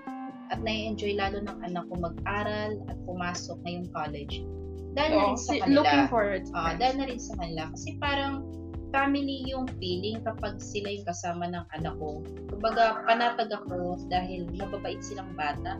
At 0.48 0.64
nai-enjoy 0.64 1.20
lalo 1.20 1.44
ng 1.44 1.58
anak 1.68 1.84
ko 1.92 1.94
mag-aral 2.00 2.80
at 2.88 2.96
pumasok 3.04 3.60
ngayong 3.68 3.92
college. 3.92 4.40
Dahil 4.96 5.10
na 5.12 5.20
Oo, 5.20 5.28
rin 5.28 5.38
sa 5.38 5.52
kanila. 5.60 5.76
looking 5.76 6.06
forward. 6.08 6.42
friends. 6.48 6.80
dahil 6.80 6.94
na 6.96 7.04
rin 7.06 7.20
sa 7.20 7.34
kanila. 7.38 7.62
Kasi 7.76 7.88
parang 8.00 8.34
family 8.90 9.46
yung 9.46 9.66
feeling 9.78 10.18
kapag 10.22 10.58
sila 10.58 10.90
yung 10.90 11.06
kasama 11.06 11.46
ng 11.50 11.64
anak 11.74 11.94
ko. 11.98 12.22
Kumbaga, 12.50 13.02
panatag 13.06 13.50
ako 13.54 13.98
dahil 14.10 14.50
mababait 14.54 15.00
silang 15.02 15.32
bata. 15.38 15.78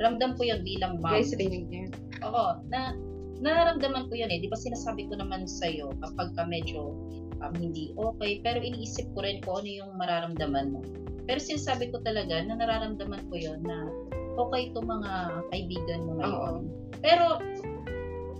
Ramdam 0.00 0.34
ko 0.36 0.42
yun 0.48 0.64
bilang 0.64 1.00
mom. 1.00 1.12
Guys, 1.12 1.32
rinig 1.36 1.68
yun. 1.68 1.90
Oo, 2.24 2.60
na 2.72 2.96
nararamdaman 3.38 4.10
ko 4.10 4.14
yun 4.18 4.30
eh. 4.32 4.38
Di 4.42 4.48
ba 4.50 4.58
sinasabi 4.58 5.06
ko 5.06 5.18
naman 5.18 5.46
sa'yo 5.46 5.94
kapag 6.02 6.34
ka 6.34 6.42
medyo 6.48 6.96
um, 7.42 7.54
hindi 7.54 7.94
okay, 7.94 8.42
pero 8.42 8.58
iniisip 8.58 9.06
ko 9.14 9.22
rin 9.22 9.38
kung 9.42 9.62
ano 9.62 9.70
yung 9.70 9.90
mararamdaman 9.98 10.74
mo. 10.74 10.80
Pero 11.28 11.38
sinasabi 11.38 11.92
ko 11.92 12.00
talaga 12.02 12.40
na 12.42 12.56
nararamdaman 12.56 13.22
ko 13.28 13.34
yun 13.36 13.60
na 13.62 13.86
okay 14.38 14.70
itong 14.70 14.88
mga 14.88 15.10
kaibigan 15.52 16.00
mo 16.06 16.12
ngayon. 16.22 16.56
Pero 17.02 17.42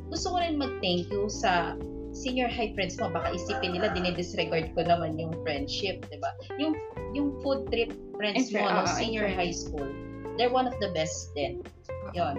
gusto 0.09 0.27
ko 0.33 0.37
rin 0.41 0.57
mag-thank 0.57 1.11
you 1.13 1.29
sa 1.29 1.77
senior 2.19 2.51
high 2.51 2.75
friends 2.75 2.99
mo. 2.99 3.07
Baka 3.09 3.31
isipin 3.39 3.79
nila, 3.79 3.95
dinidisregard 3.95 4.75
ko 4.75 4.83
naman 4.83 5.15
yung 5.17 5.33
friendship, 5.47 6.03
di 6.11 6.19
ba? 6.19 6.35
Yung, 6.59 6.75
yung 7.15 7.39
food 7.41 7.71
trip 7.71 7.95
friends 8.19 8.51
mo 8.51 8.67
no 8.67 8.83
oo, 8.83 8.91
senior 8.99 9.31
inter- 9.31 9.39
high 9.39 9.55
school, 9.55 9.87
they're 10.35 10.53
one 10.53 10.67
of 10.67 10.75
the 10.83 10.91
best 10.91 11.31
din. 11.39 11.63
Yon. 12.13 12.35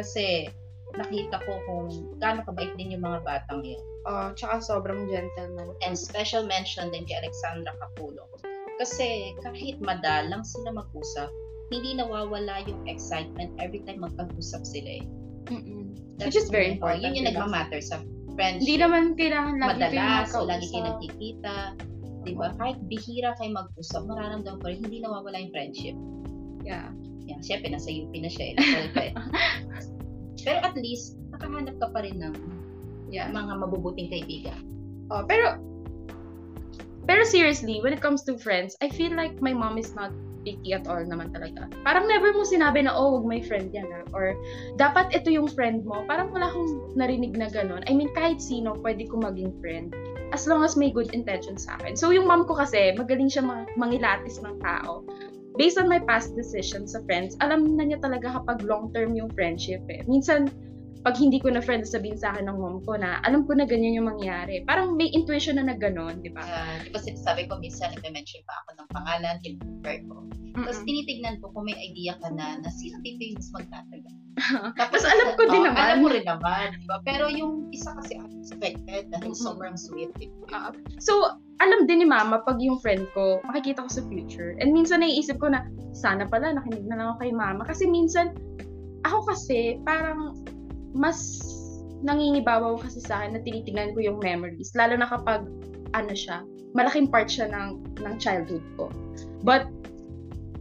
Kasi 0.00 0.48
nakita 0.96 1.40
ko 1.44 1.52
kung 1.68 1.84
gaano 2.20 2.44
kabait 2.48 2.72
din 2.80 2.96
yung 2.96 3.04
mga 3.04 3.20
batang 3.24 3.60
yun. 3.64 3.80
Oh, 4.08 4.32
tsaka 4.34 4.60
sobrang 4.64 5.08
gentleman. 5.08 5.72
And 5.84 5.94
special 5.94 6.48
mention 6.48 6.90
din 6.90 7.04
kay 7.04 7.20
Alexandra 7.22 7.72
Capulo. 7.78 8.28
Kasi 8.80 9.36
kahit 9.44 9.78
madalang 9.78 10.42
sila 10.42 10.74
mag-usap, 10.74 11.30
hindi 11.72 11.96
nawawala 11.96 12.66
yung 12.68 12.84
excitement 12.84 13.52
every 13.56 13.80
time 13.88 14.04
magpag-usap 14.04 14.66
sila 14.66 15.00
eh. 15.00 15.04
Mm-mm. 15.48 15.96
That's 16.20 16.34
Which 16.34 16.38
is 16.44 16.50
very 16.52 16.76
important, 16.76 17.02
Yun 17.08 17.24
yung 17.24 17.28
nagmamatter 17.32 17.80
sa 17.80 18.04
friendship. 18.34 18.64
Hindi 18.64 18.76
naman 18.80 19.02
kailangan 19.14 19.54
lagi 19.60 19.68
kayo 19.68 19.92
madalas, 19.92 20.28
lagi 20.46 20.66
kayo 20.70 20.82
nagkikita. 20.88 21.56
Di 22.22 22.32
ba? 22.38 22.48
Kahit 22.56 22.78
bihira 22.86 23.34
kayo 23.38 23.50
mag-usap, 23.54 24.02
mararamdaman 24.06 24.58
ko 24.62 24.66
rin, 24.70 24.80
hindi 24.80 24.98
nawawala 25.02 25.36
yung 25.42 25.52
friendship. 25.52 25.96
Yeah. 26.62 26.90
Yan, 27.26 27.40
syempre, 27.42 27.70
nasa 27.70 27.90
UP 27.90 28.14
na 28.14 28.30
siya 28.30 28.54
eh. 28.54 28.56
Pero 30.46 30.58
at 30.62 30.74
least, 30.74 31.18
nakahanap 31.30 31.78
ka 31.78 31.88
pa 31.90 32.02
rin 32.02 32.18
ng 32.18 32.34
Yeah. 33.12 33.28
mga 33.28 33.60
mabubuting 33.60 34.08
kaibigan. 34.08 34.56
Oh, 35.12 35.20
pero 35.28 35.60
pero 37.04 37.28
seriously, 37.28 37.84
when 37.84 37.92
it 37.92 38.00
comes 38.00 38.24
to 38.24 38.40
friends, 38.40 38.72
I 38.80 38.88
feel 38.88 39.12
like 39.12 39.36
my 39.44 39.52
mom 39.52 39.76
is 39.76 39.92
not 39.92 40.16
picky 40.42 40.74
at 40.76 40.84
all 40.90 41.02
naman 41.02 41.30
talaga. 41.30 41.70
Parang 41.86 42.06
never 42.06 42.34
mo 42.34 42.42
sinabi 42.42 42.84
na, 42.84 42.92
oh, 42.92 43.18
wag 43.18 43.26
may 43.26 43.42
friend 43.42 43.72
yan 43.72 43.88
ah. 43.90 44.04
Or, 44.12 44.36
dapat 44.76 45.14
ito 45.14 45.30
yung 45.30 45.48
friend 45.48 45.86
mo. 45.86 46.04
Parang 46.06 46.30
wala 46.34 46.50
akong 46.50 46.94
narinig 46.98 47.34
na 47.38 47.48
ganun. 47.48 47.82
I 47.88 47.96
mean, 47.96 48.10
kahit 48.12 48.42
sino, 48.42 48.76
pwede 48.82 49.08
ko 49.08 49.22
maging 49.22 49.54
friend. 49.62 49.94
As 50.34 50.44
long 50.48 50.64
as 50.64 50.76
may 50.76 50.92
good 50.92 51.12
intentions 51.12 51.68
sa 51.68 51.76
akin. 51.80 51.94
So, 51.94 52.10
yung 52.10 52.26
mom 52.26 52.44
ko 52.44 52.56
kasi, 52.56 52.92
magaling 52.96 53.28
siya 53.28 53.44
mang- 53.44 53.70
mangilatis 53.78 54.40
ng 54.42 54.60
tao. 54.60 55.04
Based 55.60 55.76
on 55.76 55.84
my 55.84 56.00
past 56.00 56.32
decisions 56.32 56.96
sa 56.96 57.04
friends, 57.04 57.36
alam 57.44 57.76
na 57.76 57.84
niya 57.84 58.00
talaga 58.00 58.40
kapag 58.40 58.64
long-term 58.64 59.12
yung 59.12 59.28
friendship 59.36 59.84
eh. 59.92 60.00
Minsan, 60.08 60.48
pag 61.02 61.18
hindi 61.18 61.42
ko 61.42 61.50
na 61.50 61.58
friend, 61.58 61.82
sabihin 61.82 62.14
sa 62.14 62.30
akin 62.30 62.46
ng 62.46 62.58
mom 62.62 62.78
ko 62.86 62.94
na, 62.94 63.18
alam 63.26 63.42
ko 63.42 63.58
na 63.58 63.66
ganyan 63.66 63.98
yung 63.98 64.06
mangyari. 64.06 64.62
Parang 64.62 64.94
may 64.94 65.10
intuition 65.10 65.58
na 65.58 65.66
na 65.66 65.74
ganun, 65.74 66.22
di 66.22 66.30
ba? 66.30 66.42
Uh, 66.46 66.78
di 66.78 66.94
ba 66.94 67.02
sinasabi 67.02 67.50
ko 67.50 67.58
minsan, 67.58 67.90
nag-mention 67.98 68.42
pa 68.46 68.54
ako 68.62 68.68
ng 68.78 68.88
pangalan, 68.94 69.34
kinumper 69.42 69.98
ko. 70.06 70.22
Tapos 70.52 70.78
Mm-mm. 70.78 70.86
tinitignan 70.86 71.36
ko 71.42 71.50
kung 71.50 71.64
may 71.66 71.74
idea 71.74 72.14
ka 72.20 72.28
na 72.30 72.60
na 72.60 72.70
si 72.70 72.92
Tito 73.02 73.24
yung 73.24 73.36
mas 73.40 73.50
magtatagal. 73.50 74.14
Tapos 74.80 75.02
alam 75.04 75.28
ko 75.36 75.42
din 75.48 75.60
Oo, 75.64 75.66
naman. 75.72 75.80
Alam 75.80 75.98
mo 76.04 76.08
rin 76.12 76.24
naman, 76.24 76.66
di 76.76 76.86
ba? 76.86 76.96
Pero 77.02 77.24
yung 77.28 77.72
isa 77.72 77.92
kasi 77.98 78.16
unexpected 78.16 79.08
dahil 79.10 79.32
Mhm. 79.32 79.42
sobrang 79.42 79.76
sweet. 79.76 80.12
ba? 80.52 80.70
So, 81.00 81.40
alam 81.58 81.88
din 81.88 82.04
ni 82.04 82.08
mama 82.08 82.44
pag 82.44 82.60
yung 82.60 82.78
friend 82.78 83.08
ko, 83.16 83.40
makikita 83.48 83.82
ko 83.82 83.90
sa 83.90 84.02
future. 84.06 84.54
And 84.60 84.70
minsan 84.70 85.00
naiisip 85.00 85.40
ko 85.40 85.50
na, 85.50 85.64
sana 85.96 86.28
pala 86.28 86.52
nakinig 86.52 86.84
na 86.86 87.00
lang 87.00 87.06
ako 87.12 87.18
kay 87.26 87.32
mama. 87.32 87.62
Kasi 87.64 87.88
minsan, 87.88 88.36
ako 89.02 89.32
kasi 89.32 89.80
parang 89.82 90.36
mas 90.92 91.40
nangingibabaw 92.02 92.78
kasi 92.80 93.00
sa 93.00 93.22
akin 93.22 93.38
na 93.38 93.40
tinitingnan 93.42 93.92
ko 93.96 94.00
yung 94.02 94.18
memories. 94.20 94.74
Lalo 94.74 94.98
na 94.98 95.08
kapag, 95.08 95.46
ano 95.92 96.12
siya, 96.12 96.44
malaking 96.72 97.08
part 97.08 97.28
siya 97.28 97.48
ng, 97.52 97.98
ng 98.00 98.14
childhood 98.18 98.64
ko. 98.76 98.88
But, 99.44 99.68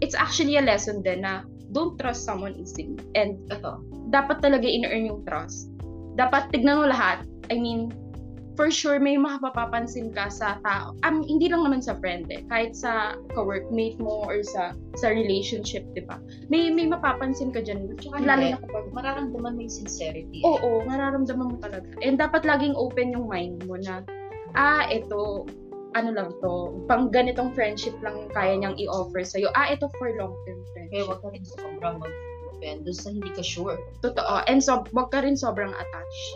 it's 0.02 0.18
actually 0.18 0.58
a 0.58 0.66
lesson 0.66 1.06
din 1.06 1.24
na 1.24 1.46
don't 1.72 1.96
trust 1.96 2.28
someone 2.28 2.58
easily. 2.58 2.98
And 3.16 3.40
Totoo. 3.48 3.86
dapat 4.12 4.44
talaga 4.44 4.68
in-earn 4.68 5.08
yung 5.08 5.22
trust. 5.24 5.72
Dapat 6.20 6.52
tignan 6.52 6.84
mo 6.84 6.86
lahat. 6.92 7.24
I 7.48 7.56
mean, 7.56 7.94
for 8.60 8.68
sure 8.70 9.00
may 9.00 9.16
makapapapansin 9.16 10.12
ka 10.12 10.28
sa 10.28 10.60
tao. 10.62 10.94
Um, 11.08 11.24
hindi 11.24 11.48
lang 11.48 11.64
naman 11.64 11.80
sa 11.80 11.96
friend 11.98 12.28
eh. 12.30 12.44
Kahit 12.52 12.76
sa 12.76 13.16
ka-workmate 13.34 13.98
mo 14.00 14.28
or 14.28 14.44
sa 14.44 14.76
sa 15.00 15.08
relationship, 15.12 15.88
di 15.96 16.04
ba? 16.04 16.20
May 16.52 16.72
may 16.72 16.88
mapapansin 16.88 17.56
ka 17.56 17.64
dyan. 17.64 17.96
Tsaka 17.98 18.22
Lalo 18.22 18.44
hindi. 18.44 18.56
na 18.56 18.60
kapag 18.60 18.86
Mararamdaman 18.92 19.56
mo 19.56 19.62
yung 19.64 19.72
sincerity. 19.72 20.44
Oo, 20.44 20.84
nararamdaman 20.84 21.56
mo 21.56 21.58
talaga. 21.64 21.88
And 22.04 22.20
dapat 22.20 22.44
laging 22.44 22.76
open 22.76 23.16
yung 23.16 23.32
mind 23.32 23.64
mo 23.66 23.80
na, 23.80 24.04
ah, 24.60 24.84
ito, 24.92 25.48
ano 25.96 26.10
lang 26.12 26.36
to, 26.44 26.76
pang 26.92 27.08
ganitong 27.08 27.56
friendship 27.56 27.96
lang 28.04 28.20
yung 28.20 28.32
kaya 28.36 28.60
niyang 28.60 28.76
i-offer 28.76 29.24
sa'yo. 29.24 29.48
Ah, 29.56 29.72
ito 29.72 29.88
for 29.96 30.12
long-term 30.12 30.60
Kaya 30.60 30.68
friendship. 30.76 31.04
huwag 31.08 31.20
ka 31.24 31.28
rin 31.32 31.44
sobrang 31.48 31.96
mag-open 32.04 32.76
doon 32.84 32.96
sa 33.00 33.10
hindi 33.16 33.32
ka 33.32 33.44
sure. 33.44 33.80
Totoo. 34.04 34.44
And 34.52 34.60
so, 34.60 34.84
wag 34.92 35.10
ka 35.16 35.24
rin 35.24 35.40
sobrang 35.40 35.72
attached. 35.72 36.28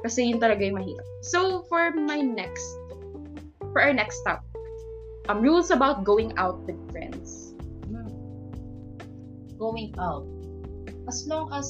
Kasi 0.00 0.32
yun 0.32 0.40
talaga 0.40 0.64
yung 0.64 0.80
mahirap. 0.80 1.06
So, 1.20 1.68
for 1.68 1.92
my 1.92 2.24
next, 2.24 2.64
for 3.72 3.84
our 3.84 3.92
next 3.92 4.20
stop, 4.24 4.40
um, 5.28 5.44
rules 5.44 5.70
about 5.70 6.04
going 6.04 6.32
out 6.40 6.64
with 6.64 6.78
friends. 6.90 7.54
Going 9.60 9.92
out. 10.00 10.24
As 11.04 11.28
long 11.28 11.52
as 11.52 11.68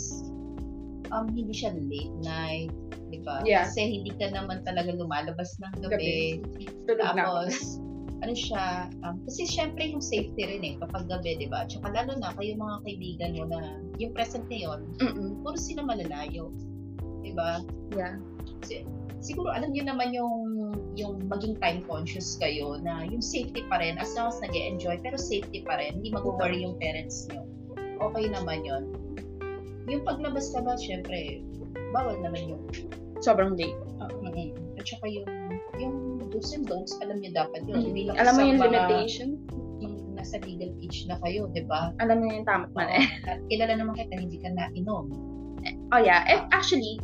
um 1.11 1.27
hindi 1.35 1.51
siya 1.51 1.75
late 1.75 2.15
night, 2.23 2.71
di 3.11 3.19
ba? 3.27 3.43
Yeah. 3.43 3.67
Kasi 3.67 3.99
hindi 3.99 4.15
ka 4.15 4.31
naman 4.31 4.63
talaga 4.63 4.95
lumalabas 4.95 5.59
ng 5.59 5.83
gabi. 5.83 6.39
Tulog 6.87 7.19
na. 7.19 7.27
Tapos, 7.27 7.83
ano 8.23 8.31
siya, 8.37 8.87
um, 9.03 9.19
kasi 9.27 9.43
syempre 9.49 9.91
yung 9.91 10.05
safety 10.05 10.39
rin 10.45 10.63
eh, 10.63 10.75
kapag 10.79 11.11
gabi, 11.11 11.41
di 11.41 11.49
ba? 11.51 11.67
Tsaka 11.67 11.91
lalo 11.91 12.15
na 12.21 12.31
kayo 12.39 12.55
mga 12.55 12.77
kaibigan 12.87 13.31
mo 13.43 13.45
na 13.51 13.61
yung 13.99 14.13
present 14.15 14.47
ngayon, 14.47 14.87
Mm-mm. 15.03 15.43
puro 15.43 15.57
sila 15.59 15.83
malalayo. 15.83 16.53
Di 17.21 17.33
ba? 17.33 17.61
Yeah. 17.95 18.17
Siguro 19.21 19.53
alam 19.53 19.77
niyo 19.77 19.85
naman 19.85 20.17
yung 20.17 20.33
yung 20.97 21.29
maging 21.29 21.61
time 21.61 21.85
conscious 21.85 22.41
kayo 22.41 22.81
na 22.81 23.05
yung 23.05 23.21
safety 23.21 23.61
pa 23.69 23.77
rin 23.77 24.01
as 24.01 24.17
long 24.17 24.33
as 24.33 24.41
nag 24.41 24.57
enjoy 24.57 24.97
pero 25.05 25.21
safety 25.21 25.61
pa 25.61 25.77
rin. 25.77 26.01
Hindi 26.01 26.17
mag-worry 26.17 26.65
yung 26.65 26.81
parents 26.81 27.29
niyo. 27.29 27.45
Okay 28.01 28.33
naman 28.33 28.65
yon 28.65 28.89
yung 29.91 30.07
paglabas-labas 30.07 30.81
syempre 30.81 31.43
bawal 31.93 32.17
naman 32.23 32.57
yung 32.57 32.63
Sobrang 33.21 33.53
late. 33.53 33.77
mm 34.01 34.57
at 34.81 34.89
saka 34.89 35.05
yung 35.13 35.29
yung 35.77 35.95
do's 36.33 36.57
and 36.57 36.65
don'ts 36.65 36.97
alam 37.05 37.21
niyo 37.21 37.37
dapat 37.37 37.61
yun. 37.69 37.85
Lang 38.09 38.17
Alam 38.17 38.33
mo 38.33 38.41
yung 38.49 38.61
limitation? 38.65 39.37
yung 39.85 40.17
nasa 40.17 40.41
legal 40.41 40.73
age 40.81 41.05
na 41.05 41.21
kayo 41.21 41.45
di 41.53 41.61
ba 41.69 41.93
Alam 42.01 42.25
mo 42.25 42.33
yung 42.33 42.49
tama't 42.49 42.73
mali. 42.73 43.05
at 43.29 43.45
kilala 43.53 43.77
naman 43.77 43.93
kita 44.01 44.17
hindi 44.17 44.41
ka 44.41 44.49
nainom. 44.57 45.13
Oh 45.93 46.01
yeah, 46.01 46.25
and 46.33 46.49
actually, 46.57 46.97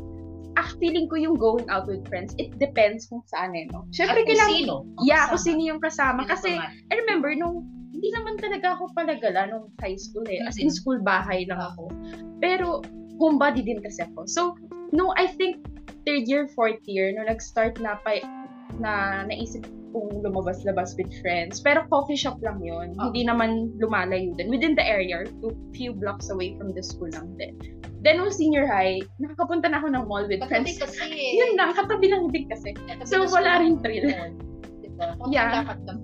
ah, 0.56 0.68
feeling 0.80 1.06
ko 1.06 1.16
yung 1.20 1.36
going 1.36 1.68
out 1.68 1.84
with 1.86 2.02
friends, 2.08 2.32
it 2.40 2.56
depends 2.56 3.06
kung 3.06 3.20
saan 3.28 3.52
eh, 3.52 3.68
no? 3.70 3.84
at 3.84 3.92
Siyempre, 3.92 4.24
kung 4.24 4.30
kailangan, 4.32 4.56
sino 4.56 4.74
yeah, 5.04 5.24
kung 5.28 5.42
sino 5.42 5.60
yung 5.62 5.80
kasama. 5.80 6.24
Sino 6.24 6.32
Kasi. 6.32 6.50
I 6.56 6.94
remember, 6.96 7.30
nung, 7.36 7.68
hindi 7.92 8.08
naman 8.12 8.40
talaga 8.40 8.76
ako 8.76 8.92
palagala 8.96 9.48
nung 9.52 9.72
high 9.80 9.96
school 9.96 10.24
eh. 10.28 10.40
As 10.44 10.56
in, 10.56 10.72
school 10.72 11.00
bahay 11.00 11.44
lang 11.48 11.60
ako. 11.60 11.92
Pero, 12.40 12.80
homebody 13.20 13.64
din 13.64 13.80
kasi 13.80 14.04
ako. 14.04 14.24
So, 14.28 14.40
no, 14.92 15.12
I 15.16 15.28
think, 15.28 15.60
third 16.08 16.28
year, 16.28 16.48
fourth 16.52 16.80
year, 16.88 17.12
nung 17.12 17.28
nag-start 17.28 17.80
na 17.80 18.00
pa, 18.00 18.20
na 18.80 19.24
naisip 19.24 19.64
kong 19.92 20.22
lumabas-labas 20.22 20.94
with 20.96 21.10
friends. 21.22 21.60
Pero 21.60 21.84
coffee 21.90 22.18
shop 22.18 22.40
lang 22.42 22.62
yon 22.62 22.94
Oh. 22.98 23.10
Hindi 23.10 23.26
naman 23.26 23.74
lumalayo 23.78 24.34
din. 24.34 24.50
Within 24.50 24.74
the 24.74 24.84
area, 24.84 25.26
two 25.42 25.52
few 25.76 25.92
blocks 25.94 26.30
away 26.30 26.54
from 26.58 26.72
the 26.72 26.82
school 26.82 27.10
lang 27.12 27.34
din. 27.36 27.54
Then, 28.06 28.22
nung 28.22 28.30
senior 28.30 28.70
high, 28.70 29.02
nakakapunta 29.18 29.66
na 29.66 29.82
ako 29.82 29.90
ng 29.90 30.04
mall 30.06 30.26
with 30.30 30.38
Katabi 30.44 30.78
friends. 30.78 30.78
kasi 30.78 31.10
eh. 31.10 31.32
Yun 31.42 31.58
lang, 31.58 31.74
katabi 31.74 32.06
lang 32.06 32.30
din 32.30 32.46
kasi. 32.46 32.70
Katabi 32.76 33.08
So, 33.08 33.26
wala 33.26 33.58
rin 33.58 33.82
thrill. 33.82 34.06
Diba? 34.84 35.06
Yeah. 35.32 35.64
Lakad 35.64 35.82
lang. 35.88 35.98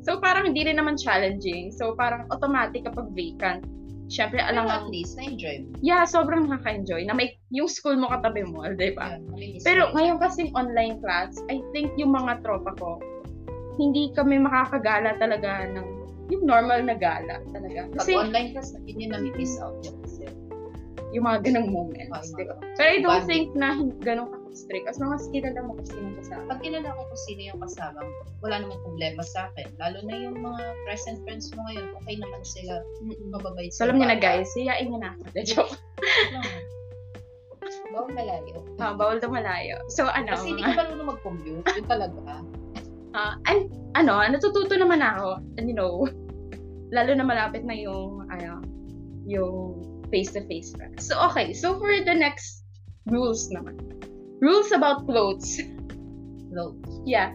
So, 0.00 0.16
parang 0.16 0.48
hindi 0.48 0.64
rin 0.64 0.80
naman 0.80 0.96
challenging. 0.96 1.76
So, 1.76 1.92
parang 1.92 2.24
automatic 2.32 2.88
kapag 2.88 3.12
vacant. 3.12 3.60
Siyempre, 4.10 4.42
Pero 4.42 4.50
alam 4.50 4.66
at 4.66 4.82
mo, 4.84 4.90
least, 4.90 5.14
na-enjoy 5.14 5.70
mo. 5.70 5.78
yeah, 5.86 6.02
sobrang 6.02 6.50
nakaka-enjoy 6.50 7.06
na 7.06 7.14
may 7.14 7.38
yung 7.54 7.70
school 7.70 7.94
mo 7.94 8.10
katabi 8.10 8.42
mo, 8.42 8.66
di 8.74 8.90
ba? 8.90 9.14
Namimiss 9.30 9.62
Pero 9.62 9.94
ngayon 9.94 10.18
kasing 10.18 10.50
online 10.58 10.98
class, 10.98 11.38
I 11.46 11.62
think 11.70 11.94
yung 11.94 12.10
mga 12.10 12.42
tropa 12.42 12.74
ko, 12.74 12.98
hindi 13.78 14.10
kami 14.12 14.42
makakagala 14.42 15.14
talaga 15.22 15.62
ng 15.70 15.86
yung 16.30 16.42
normal 16.46 16.82
na 16.86 16.94
gala 16.98 17.38
talaga. 17.54 17.86
Pag 17.90 18.02
Kasi 18.02 18.12
online 18.18 18.54
class, 18.54 18.74
yun 18.82 18.98
yung 19.08 19.12
nami-miss 19.14 19.54
out 19.62 19.78
yun 19.86 19.94
kasi. 20.02 20.26
Yung 21.10 21.26
mga 21.26 21.38
ganong 21.42 21.68
moments, 21.74 22.30
di 22.38 22.46
ba? 22.46 22.54
Pero 22.78 22.88
I 22.88 22.98
don't 23.02 23.26
Bonding. 23.26 23.26
think 23.26 23.46
na 23.58 23.68
ganong 24.02 24.30
ka-strict. 24.50 24.86
As 24.86 24.98
long 24.98 25.14
as 25.14 25.26
kilala 25.30 25.58
mo 25.62 25.78
kung 25.78 25.88
sino 25.90 26.06
kasama. 26.18 26.42
Pag 26.50 26.60
kilala 26.62 26.88
ko 26.94 27.00
kung 27.06 27.22
sino 27.26 27.40
yung 27.50 27.60
kasama 27.62 27.98
mo, 28.02 28.12
wala 28.42 28.54
namang 28.62 28.82
problema 28.82 29.22
sa 29.26 29.50
akin. 29.50 29.66
Lalo 29.78 29.98
na 30.06 30.14
yung 30.14 30.36
mga 30.38 30.62
present 30.86 31.18
friends 31.26 31.50
mo 31.54 31.66
ngayon, 31.66 31.86
okay 31.98 32.14
naman 32.18 32.42
sila, 32.46 32.74
mababait 33.30 33.70
So, 33.74 33.86
alam 33.86 33.98
niyo 33.98 34.06
na 34.10 34.18
guys, 34.18 34.50
siyain 34.54 34.86
niyo 34.90 34.98
na 35.02 35.14
Joke. 35.48 35.74
Bawal 37.90 38.10
malayo. 38.14 38.62
Ah, 38.78 38.94
bawal 38.94 39.18
daw 39.18 39.30
malayo. 39.30 39.82
So, 39.90 40.06
ano, 40.06 40.34
Kasi 40.34 40.54
hindi 40.54 40.62
ka 40.62 40.78
marunong 40.78 41.08
mag-commute. 41.16 41.66
Yun 41.74 41.86
talaga. 41.86 42.18
Ah, 43.10 43.34
and, 43.50 43.66
ano, 43.98 44.22
natututo 44.22 44.70
naman 44.78 45.02
ako, 45.02 45.42
and 45.58 45.66
you 45.66 45.74
know, 45.74 46.06
lalo 46.94 47.10
na 47.10 47.26
malapit 47.26 47.66
na 47.66 47.74
yung, 47.74 48.22
ano, 48.30 48.62
yung 49.26 49.82
face-to-face 50.10 50.74
class. 50.74 51.06
So, 51.06 51.18
okay. 51.30 51.54
So, 51.54 51.78
for 51.78 51.90
the 51.90 52.14
next 52.14 52.66
rules 53.06 53.48
naman. 53.50 53.78
Rules 54.42 54.70
about 54.72 55.06
clothes. 55.06 55.60
Low. 56.50 56.74
yeah. 57.06 57.30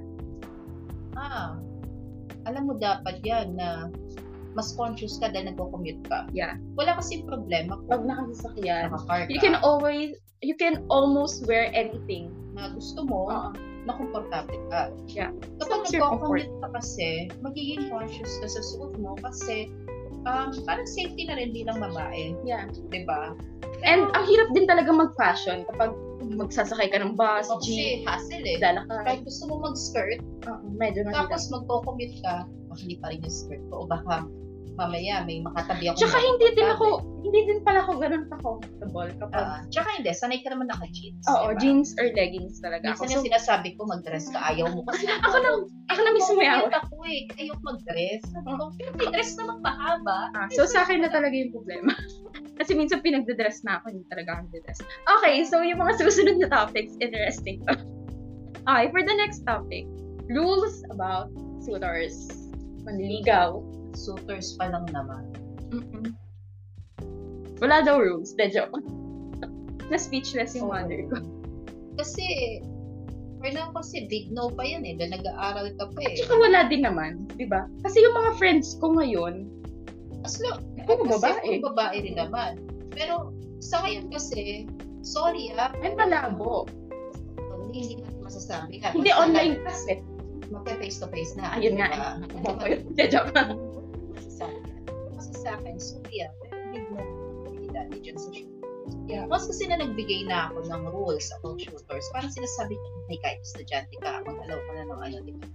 Ah, 1.16 1.56
alam 2.44 2.68
mo 2.68 2.76
dapat 2.76 3.24
yan 3.24 3.56
na 3.56 3.88
mas 4.56 4.76
conscious 4.76 5.20
ka 5.20 5.32
dahil 5.32 5.52
nagko-commute 5.52 6.04
ka. 6.08 6.28
Yeah. 6.36 6.60
Wala 6.76 7.00
kasi 7.00 7.24
problema 7.24 7.80
Pag 7.88 8.04
kung 8.04 8.12
nakasasakyan, 8.12 8.92
naka-car 8.92 9.28
ka 9.28 9.32
you 9.32 9.40
can 9.40 9.56
always, 9.64 10.16
you 10.44 10.56
can 10.56 10.84
almost 10.92 11.48
wear 11.48 11.72
anything. 11.72 12.32
na 12.56 12.72
gusto 12.72 13.04
mo 13.04 13.28
Oo. 13.28 13.52
na 13.86 13.92
komportable 14.00 14.58
ka. 14.72 14.90
Yeah. 15.12 15.36
Kapag 15.60 15.92
nagko-commute 15.92 16.56
ka 16.64 16.68
kasi, 16.72 17.30
magiging 17.44 17.92
conscious 17.92 18.32
ka 18.40 18.48
sa 18.48 18.62
suot 18.64 18.96
mo 18.98 19.20
kasi 19.20 19.70
um, 20.26 20.50
parang 20.66 20.86
safety 20.86 21.26
na 21.26 21.38
rin 21.38 21.54
bilang 21.54 21.80
babae. 21.80 22.34
Yeah. 22.44 22.68
di 22.90 23.06
ba? 23.06 23.34
And 23.86 24.10
ang 24.14 24.26
hirap 24.26 24.50
din 24.58 24.66
talaga 24.66 24.90
mag-fashion 24.90 25.66
kapag 25.70 25.94
magsasakay 26.26 26.90
ka 26.90 26.98
ng 27.00 27.14
bus, 27.14 27.46
Oh, 27.54 27.62
jeep, 27.62 28.02
hassle 28.04 28.42
eh. 28.42 28.58
lalakad. 28.58 29.06
Kahit 29.06 29.22
gusto 29.24 29.46
mo 29.46 29.62
mag-skirt, 29.62 30.20
Oo, 30.50 30.66
medyo 30.74 31.06
mahirap. 31.06 31.30
tapos 31.30 31.50
magko-commute 31.54 32.18
ka, 32.26 32.50
baka 32.70 32.80
hindi 32.82 32.98
pa 32.98 33.14
rin 33.14 33.22
yung 33.22 33.36
skirt 33.36 33.62
ko. 33.70 33.86
O 33.86 33.88
baka 33.88 34.26
mamaya 34.76 35.24
may 35.24 35.40
makatabi 35.40 35.88
ako. 35.90 35.98
Tsaka 36.04 36.18
hindi 36.20 36.48
din 36.52 36.68
ako, 36.68 36.86
hindi 37.24 37.40
din 37.48 37.60
pala 37.64 37.80
ako 37.82 37.92
ganun 37.98 38.28
ka-comfortable 38.28 39.10
kapag, 39.18 39.44
Ah, 39.44 39.60
tsaka 39.72 39.88
hindi, 39.96 40.12
sanay 40.12 40.40
ka 40.44 40.52
naman 40.52 40.68
naka-jeans. 40.68 41.24
oo, 41.26 41.48
diba? 41.52 41.60
jeans 41.64 41.90
or 41.96 42.12
leggings 42.12 42.60
talaga 42.60 42.92
ako. 42.92 42.92
Minsan 42.92 43.08
So, 43.08 43.14
yung 43.16 43.26
sinasabi 43.32 43.70
ko, 43.76 43.82
mag-dress 43.88 44.28
ka, 44.30 44.40
ayaw 44.52 44.68
mo. 44.70 44.84
Kasi 44.86 45.08
ako 45.26 45.38
na, 45.40 45.50
ako 45.90 46.00
na 46.04 46.12
mismo 46.12 46.40
yaw. 46.44 46.64
Ako 46.68 46.96
eh, 47.08 47.22
ayaw 47.40 47.56
mag-dress. 47.64 48.22
Sabi 48.30 48.50
ko, 48.52 48.64
pero 48.76 48.90
may 49.00 49.08
dress 49.10 49.32
naman 49.40 49.58
mahaba. 49.64 50.18
Ah, 50.36 50.48
so 50.52 50.68
sa 50.68 50.84
akin 50.84 51.02
na 51.02 51.10
talaga 51.10 51.34
yung 51.34 51.56
problema. 51.56 51.96
Kasi 52.60 52.72
minsan 52.72 53.04
pinagdadress 53.04 53.68
na 53.68 53.80
ako, 53.80 53.92
hindi 53.92 54.08
talaga 54.08 54.40
ako 54.40 54.60
dress. 54.60 54.80
Okay, 55.20 55.36
so 55.48 55.60
yung 55.60 55.80
mga 55.80 55.96
susunod 56.00 56.40
na 56.40 56.48
topics, 56.48 56.96
interesting 57.00 57.64
to. 57.68 57.76
Okay, 58.66 58.86
for 58.92 59.02
the 59.04 59.16
next 59.16 59.44
topic, 59.44 59.86
rules 60.28 60.84
about 60.90 61.30
suitors. 61.62 62.28
Manligaw. 62.86 63.62
Suitors 63.96 64.54
pa 64.56 64.70
lang 64.70 64.86
naman. 64.92 65.24
Mm-mm. 65.72 66.12
Wala 67.60 67.82
daw 67.82 67.98
rules. 67.98 68.36
De 68.36 68.52
joke. 68.52 68.76
Na 69.92 69.98
speechless 69.98 70.54
yung 70.54 70.68
Oo. 70.70 70.76
mother 70.76 71.02
ko. 71.08 71.18
Kasi, 71.96 72.26
now 73.46 73.70
kasi 73.72 74.10
big 74.12 74.28
no 74.34 74.52
pa 74.52 74.66
yan 74.66 74.84
eh. 74.84 74.98
Dahil 75.00 75.16
nag-aaral 75.16 75.72
ka 75.80 75.86
pa 75.94 76.00
eh. 76.04 76.18
Tsaka 76.20 76.36
wala 76.36 76.68
din 76.68 76.84
naman, 76.84 77.24
di 77.34 77.48
ba? 77.48 77.70
Kasi 77.86 78.04
yung 78.04 78.16
mga 78.18 78.32
friends 78.36 78.76
ko 78.82 78.92
ngayon, 78.94 79.48
As 80.26 80.42
long, 80.42 80.58
kasi 81.06 81.22
babae. 81.22 81.48
puro 81.62 81.72
babae 81.72 81.98
rin 82.02 82.18
naman. 82.18 82.58
Pero, 82.92 83.30
sa 83.62 83.86
ngayon 83.86 84.10
kasi, 84.10 84.66
sorry 85.06 85.54
ah, 85.54 85.70
ay 85.86 85.94
malabo. 85.94 86.66
hindi, 87.70 88.02
natin 88.02 88.20
masasabi. 88.26 88.82
Ah, 88.82 88.90
Hindi 88.92 89.14
online 89.14 89.62
kasi. 89.62 90.02
Magka-face 90.50 90.98
to 90.98 91.08
face 91.14 91.34
na. 91.38 91.54
Ayun 91.54 91.78
di 91.78 91.82
nga 91.82 91.88
ba? 91.94 92.66
eh. 92.66 92.82
De 92.98 93.06
joke. 93.14 93.30
Sa 93.34 93.54
akin, 95.76 95.84
sorry 95.84 96.18
ah, 96.24 96.32
pero 96.40 96.56
big. 96.72 96.86
Hindi 97.52 97.68
dati 97.72 97.96
dyan 98.00 98.18
sa 98.18 98.30
shoot. 98.32 98.52
Yeah. 99.10 99.26
Once 99.26 99.50
kasi 99.50 99.66
na 99.66 99.82
nagbigay 99.82 100.30
na 100.30 100.50
ako 100.50 100.70
ng 100.70 100.84
rules 100.94 101.28
about 101.42 101.58
shooters, 101.58 102.06
parang 102.14 102.30
sinasabi 102.30 102.78
ko, 102.78 102.88
hey, 103.10 103.18
kahit 103.22 103.40
estudyante 103.42 103.96
ka, 104.02 104.22
mag-allow 104.26 104.62
ka 104.62 104.72
na 104.78 104.84
ng 104.86 105.02
ano, 105.02 105.16
di 105.26 105.34
ba? 105.42 105.46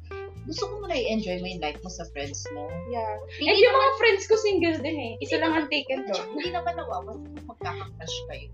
Gusto 0.51 0.67
ko 0.67 0.73
muna 0.83 0.99
i-enjoy 0.99 1.39
mo 1.39 1.47
yung 1.47 1.63
life 1.63 1.79
mo 1.87 1.91
sa 1.93 2.03
friends 2.11 2.43
mo. 2.51 2.67
Yeah. 2.91 3.23
And 3.39 3.55
Hindi 3.55 3.63
yung 3.63 3.77
mga 3.77 3.93
friends 4.03 4.23
ko 4.27 4.35
single 4.35 4.79
din 4.83 4.99
eh. 4.99 5.13
Isa 5.23 5.39
lang 5.39 5.55
ang 5.55 5.69
taken 5.71 6.11
doon. 6.11 6.27
hindi 6.35 6.51
naman 6.51 6.75
nawawala 6.75 7.23
kung 7.23 7.47
magkaka-crush 7.47 8.17
kayo. 8.27 8.49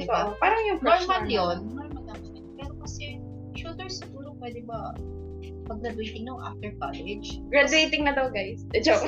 Di 0.00 0.06
ba? 0.08 0.32
Parang 0.40 0.62
yung 0.64 0.80
crush 0.80 1.04
Normal 1.04 1.22
na- 1.28 1.32
yun. 1.32 1.56
Normal 1.76 2.02
naman 2.08 2.30
yun. 2.32 2.44
Pero 2.56 2.72
kasi, 2.80 3.20
shooters 3.52 4.00
siguro 4.00 4.32
pwede 4.40 4.64
ba 4.64 4.96
pag 5.68 5.78
graduating 5.84 6.24
no 6.24 6.40
after 6.40 6.72
college? 6.80 7.36
Graduating 7.52 8.08
na 8.08 8.16
daw 8.16 8.32
guys. 8.32 8.64
De 8.72 8.80
joke. 8.80 9.04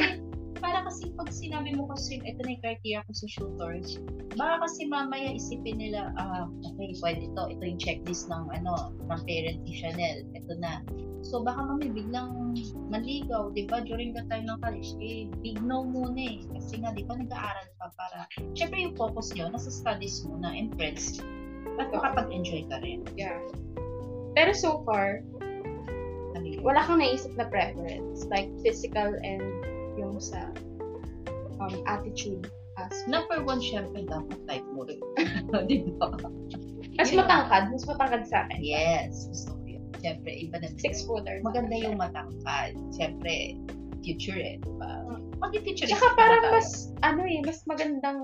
Para 0.65 0.81
kasi 0.89 1.13
pag 1.13 1.29
sinabi 1.29 1.77
mo 1.77 1.93
kasi, 1.93 2.25
ito 2.25 2.41
na 2.41 2.57
yung 2.57 2.63
criteria 2.65 3.05
ko 3.05 3.13
sa 3.13 3.27
shooters, 3.29 4.01
baka 4.33 4.65
kasi 4.65 4.89
mamaya 4.89 5.37
isipin 5.37 5.77
nila, 5.77 6.09
ah, 6.17 6.49
okay, 6.65 6.97
pwede 7.05 7.29
to. 7.37 7.53
Ito 7.53 7.63
yung 7.69 7.77
checklist 7.77 8.33
ng, 8.33 8.49
ano, 8.49 8.97
ng 8.97 9.21
parent 9.29 9.61
ni 9.61 9.73
Chanel. 9.77 10.25
Ito 10.33 10.57
na. 10.57 10.81
So, 11.21 11.45
baka 11.45 11.69
mamaya 11.69 11.93
biglang 11.93 12.57
maligaw, 12.89 13.53
di 13.53 13.69
ba? 13.69 13.85
During 13.85 14.17
the 14.17 14.25
time 14.33 14.49
ng 14.49 14.57
college, 14.65 14.97
eh, 15.05 15.29
big 15.45 15.61
no 15.61 15.85
muna 15.85 16.17
eh. 16.17 16.41
Kasi 16.57 16.81
nga, 16.81 16.97
di 16.97 17.05
ba, 17.05 17.13
nag-aaral 17.21 17.69
pa 17.77 17.93
para, 18.01 18.25
syempre 18.57 18.89
yung 18.89 18.97
focus 18.97 19.37
nyo, 19.37 19.53
nasa 19.53 19.69
studies 19.69 20.25
muna 20.25 20.49
and 20.49 20.73
friends. 20.81 21.21
At 21.77 21.93
makapag-enjoy 21.93 22.73
ka 22.73 22.81
rin. 22.81 23.05
Yeah. 23.21 23.37
Pero 24.33 24.57
so 24.57 24.81
far, 24.89 25.21
wala 26.65 26.81
kang 26.89 27.05
naisip 27.05 27.37
na 27.37 27.45
preference. 27.53 28.25
Like 28.33 28.49
physical 28.65 29.13
and 29.21 29.45
yung 30.05 30.21
sa 30.21 30.53
um, 31.61 31.75
attitude 31.89 32.47
aspect. 32.77 33.09
Number 33.09 33.41
one, 33.43 33.63
syempre, 33.63 34.05
dapat 34.05 34.39
type 34.47 34.67
mo 34.75 34.85
rin. 34.85 35.01
di 35.71 35.87
ba? 35.97 36.11
Mas 36.99 37.11
Yun. 37.11 37.23
matangkad. 37.25 37.71
Mas 37.71 37.85
matangkad 37.87 38.23
sa 38.29 38.47
akin. 38.47 38.61
Yes, 38.63 39.27
gusto 39.31 39.55
ko 39.59 39.65
yun. 39.67 39.85
Siyempre, 39.99 40.31
iba 40.31 40.57
na. 40.63 40.69
Six 40.79 41.07
footer. 41.07 41.41
Maganda 41.43 41.75
yung 41.75 41.97
matangkad. 41.99 42.75
Siyempre, 42.95 43.59
future 44.05 44.37
eh. 44.39 44.57
Diba? 44.61 44.91
Maging 45.41 45.63
future 45.65 45.89
Tsaka 45.91 46.15
parang 46.15 46.45
mas, 46.53 46.93
ano 47.03 47.25
eh, 47.25 47.41
mas 47.43 47.65
magandang, 47.67 48.21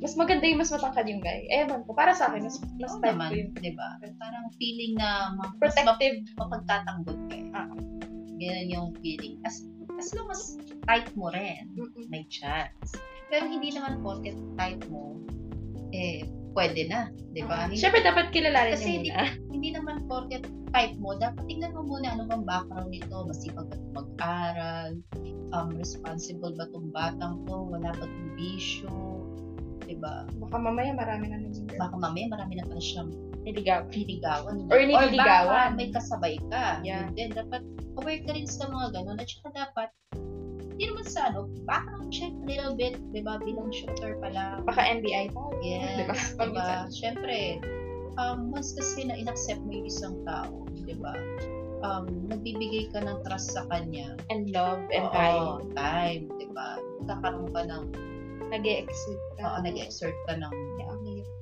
mas 0.00 0.14
maganda 0.16 0.44
yung 0.46 0.60
mas 0.62 0.70
matangkad 0.72 1.04
yung 1.10 1.20
guy. 1.20 1.44
Ewan 1.50 1.82
ko, 1.84 1.92
para 1.92 2.14
sa 2.14 2.30
akin, 2.32 2.46
mas, 2.46 2.56
mas 2.78 2.92
Oo 2.94 3.00
type 3.02 3.12
naman, 3.18 3.28
ko 3.28 3.34
yung 3.40 3.50
di 3.60 3.72
ba? 3.74 3.88
Parang 4.20 4.46
feeling 4.56 4.94
na 4.96 5.34
ma- 5.34 5.50
mas 5.58 5.74
protective. 5.74 6.22
map- 6.38 6.48
mapagtatanggol 6.48 7.16
ka. 7.28 7.34
eh. 7.34 7.44
Ah. 7.52 7.68
Ganyan 8.38 8.68
yung 8.72 8.88
feeling. 9.02 9.38
As, 9.44 9.64
as 10.04 10.12
long 10.12 10.28
as 10.28 10.60
type 10.84 11.08
mo 11.16 11.32
rin, 11.32 11.72
may 12.12 12.28
chance. 12.28 12.92
Pero 13.32 13.48
hindi 13.48 13.72
naman 13.72 14.04
porket 14.04 14.36
type 14.60 14.84
mo, 14.92 15.16
eh, 15.96 16.28
pwede 16.52 16.86
na. 16.92 17.08
Di 17.32 17.40
ba? 17.42 17.66
Hindi- 17.66 17.80
Siyempre, 17.80 18.04
dapat 18.04 18.28
kilalanin 18.30 18.76
Kasi 18.76 19.00
niyo 19.00 19.16
hindi, 19.16 19.48
hindi 19.48 19.68
naman 19.72 20.04
porket 20.04 20.44
type 20.76 20.94
mo, 21.00 21.16
dapat 21.16 21.40
tingnan 21.48 21.72
mo 21.72 21.82
muna 21.88 22.12
ano 22.12 22.28
bang 22.28 22.44
background 22.44 22.92
nito, 22.92 23.16
masipag 23.24 23.66
ba 23.72 23.74
itong 23.80 23.94
mag-aral, 23.96 24.90
um, 25.56 25.68
responsible 25.74 26.52
ba 26.52 26.68
itong 26.68 26.92
batang 26.92 27.40
to, 27.48 27.56
wala 27.56 27.88
ba 27.96 28.04
itong 28.04 28.30
bisyo, 28.36 28.92
diba? 29.88 30.28
Baka 30.36 30.56
mamaya 30.60 30.92
marami 30.92 31.32
na 31.32 31.38
naging. 31.40 31.68
Baka 31.80 31.96
mamaya 31.96 32.26
marami 32.28 32.60
na 32.60 32.64
pala 32.68 32.82
siyang 32.82 33.10
Niligaw. 33.44 33.84
niligawan. 33.92 34.56
Or 34.72 34.80
nililigawan. 34.80 35.76
baka 35.76 35.76
may 35.76 35.88
kasabay 35.92 36.34
ka. 36.48 36.80
Yeah. 36.80 37.12
Yun 37.12 37.16
din, 37.16 37.30
dapat 37.36 37.62
aware 38.00 38.20
ka 38.24 38.32
rin 38.32 38.48
sa 38.48 38.66
mga 38.66 38.96
ganun. 38.96 39.20
At 39.20 39.28
saka 39.28 39.48
dapat, 39.52 39.88
hindi 40.74 40.84
naman 40.90 41.06
sa 41.06 41.30
ano, 41.30 41.46
background 41.68 42.08
check 42.10 42.32
a 42.32 42.44
little 42.48 42.74
bit, 42.74 42.96
diba? 43.12 43.38
Bilang 43.38 43.70
shooter 43.70 44.16
pala. 44.18 44.58
Baka 44.64 44.80
NBI 44.80 45.30
tayo. 45.30 45.52
Yes, 45.62 45.86
Diba? 45.94 46.14
diba? 46.16 46.36
Paminsan. 46.40 46.84
Siyempre, 46.90 47.36
um, 48.16 48.50
once 48.50 48.74
kasi 48.74 49.06
na 49.06 49.14
in-accept 49.14 49.62
mo 49.62 49.70
yung 49.70 49.86
isang 49.86 50.16
tao, 50.26 50.64
diba? 50.82 51.14
Um, 51.84 52.26
nagbibigay 52.32 52.88
ka 52.90 53.04
ng 53.04 53.22
trust 53.22 53.52
sa 53.54 53.68
kanya. 53.68 54.16
And 54.32 54.48
love 54.50 54.82
and 54.88 55.04
Oo, 55.04 55.12
time. 55.12 55.76
time, 55.76 56.22
diba? 56.40 56.80
Kakaroon 57.06 57.52
ka 57.52 57.62
ng, 57.68 57.84
Nag-e-exit 58.44 59.18
oo, 59.40 59.56
nag-exert 59.64 60.14
ka 60.28 60.36
ng 60.36 60.54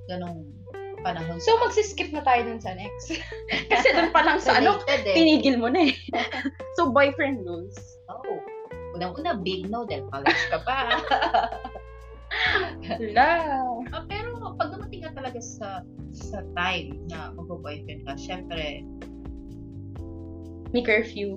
ganong 0.07 0.49
panahon. 1.03 1.39
So, 1.43 1.59
magsiskip 1.61 2.15
na 2.15 2.23
tayo 2.23 2.49
dun 2.49 2.61
sa 2.63 2.75
next. 2.75 3.19
Kasi 3.71 3.93
dun 3.93 4.15
pa 4.15 4.25
lang 4.25 4.39
sa 4.39 4.63
ano, 4.63 4.81
eh. 4.89 5.15
tinigil 5.15 5.59
mo 5.59 5.69
na 5.69 5.91
eh. 5.91 5.95
so, 6.79 6.91
boyfriend 6.91 7.45
rules. 7.45 7.77
Oo. 8.09 8.41
Unang-una, 8.97 9.37
big 9.39 9.69
no, 9.69 9.85
dahil 9.85 10.07
college 10.09 10.45
ka 10.49 10.59
pa. 10.65 10.99
Wala. 13.03 13.29
Ah, 13.93 14.05
pero 14.09 14.33
pag 14.57 14.73
dumating 14.73 15.05
ka 15.05 15.13
talaga 15.13 15.41
sa 15.41 15.85
sa 16.13 16.41
time 16.57 16.97
na 17.09 17.33
mag-boyfriend 17.37 18.09
ka, 18.09 18.17
syempre, 18.17 18.85
May 20.73 20.81
curfew. 20.81 21.37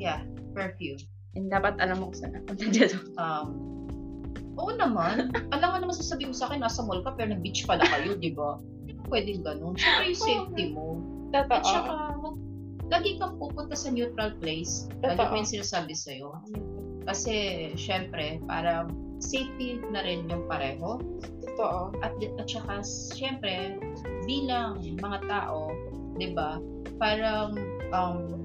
yeah, 0.00 0.24
curfew. 0.56 0.96
And 1.36 1.52
dapat 1.52 1.76
alam 1.76 2.00
mo 2.00 2.08
kung 2.08 2.18
saan 2.24 2.40
ako 2.40 2.56
dito. 2.56 2.96
Um, 3.20 3.48
oo 4.56 4.72
naman. 4.72 5.28
Alam 5.52 5.68
mo 5.68 5.76
naman 5.84 5.96
sasabihin 5.96 6.32
mo 6.32 6.36
sa 6.36 6.48
akin, 6.48 6.64
nasa 6.64 6.80
mall 6.80 7.04
ka, 7.04 7.12
pero 7.12 7.36
nag-beach 7.36 7.68
pala 7.68 7.84
kayo, 7.84 8.16
di 8.16 8.32
ba? 8.32 8.56
Pwedeng 9.06 9.42
ganun. 9.42 9.74
Siyempre 9.74 10.04
yung 10.10 10.20
safety 10.20 10.64
mo. 10.74 10.98
At 11.30 11.46
Totoo. 11.46 11.66
saka, 11.68 11.94
wag- 12.18 12.42
lagi 12.86 13.18
kang 13.18 13.34
pupunta 13.36 13.74
sa 13.74 13.90
neutral 13.90 14.34
place. 14.38 14.86
Lagi 15.02 15.18
Totoo. 15.18 15.28
ko 15.30 15.34
yung 15.36 15.50
sinasabi 15.50 15.94
sa'yo. 15.94 16.30
Kasi, 17.06 17.34
syempre, 17.78 18.42
para 18.46 18.86
safety 19.22 19.78
na 19.90 20.02
rin 20.02 20.26
yung 20.26 20.46
pareho. 20.46 20.98
Totoo. 21.44 21.94
At, 22.02 22.18
at 22.18 22.46
saka, 22.46 22.82
syempre, 23.14 23.78
bilang 24.26 24.82
mga 24.82 25.18
tao, 25.26 25.70
di 26.16 26.34
ba, 26.34 26.58
parang, 26.98 27.54
um, 27.90 28.42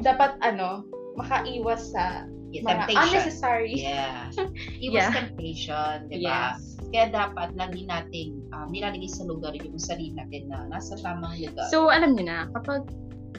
Dapat 0.00 0.40
ano, 0.40 0.88
makaiwas 1.12 1.92
sa 1.92 2.24
yeah, 2.48 2.64
mga 2.64 2.72
temptation. 2.88 3.04
unnecessary. 3.04 3.74
Yeah. 3.76 4.32
Iwas 4.88 4.96
Yeah. 4.96 5.10
temptation, 5.12 5.94
di 6.08 6.24
ba? 6.24 6.56
Yes. 6.56 6.69
Kaya 6.90 7.06
dapat 7.14 7.54
lagi 7.54 7.86
nating 7.86 8.50
um, 8.50 8.66
nilalagay 8.74 9.06
sa 9.06 9.22
lugar 9.22 9.54
yung 9.54 9.78
sarili 9.78 10.10
natin 10.14 10.50
na 10.50 10.66
nasa 10.66 10.98
tamang 10.98 11.38
lugar. 11.38 11.70
So, 11.70 11.86
alam 11.86 12.18
niyo 12.18 12.26
na, 12.26 12.50
kapag 12.50 12.90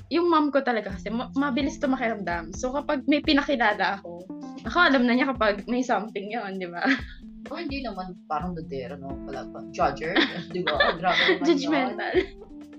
yung 0.08 0.32
mom 0.32 0.52
ko 0.52 0.64
talaga 0.64 0.96
kasi, 0.96 1.12
ma- 1.12 1.32
mabilis 1.36 1.80
to 1.80 1.92
makiramdam. 1.92 2.56
So, 2.56 2.72
kapag 2.72 3.04
may 3.12 3.20
pinakilala 3.20 4.00
ako, 4.00 4.24
ako 4.68 4.78
alam 4.80 5.04
na 5.04 5.16
niya 5.16 5.32
kapag 5.36 5.68
may 5.68 5.84
something 5.84 6.32
yun, 6.32 6.60
di 6.60 6.68
ba? 6.68 6.84
oh, 7.52 7.60
hindi 7.60 7.84
naman 7.84 8.16
parang 8.32 8.56
dodero, 8.56 8.96
no? 8.96 9.20
Pala 9.28 9.44
pa. 9.52 9.60
Judger, 9.76 10.16
di 10.52 10.64
ba? 10.64 10.80
Grabe 11.00 11.20
naman 11.20 11.44
Judgmental. 11.44 12.14
yun. 12.16 12.28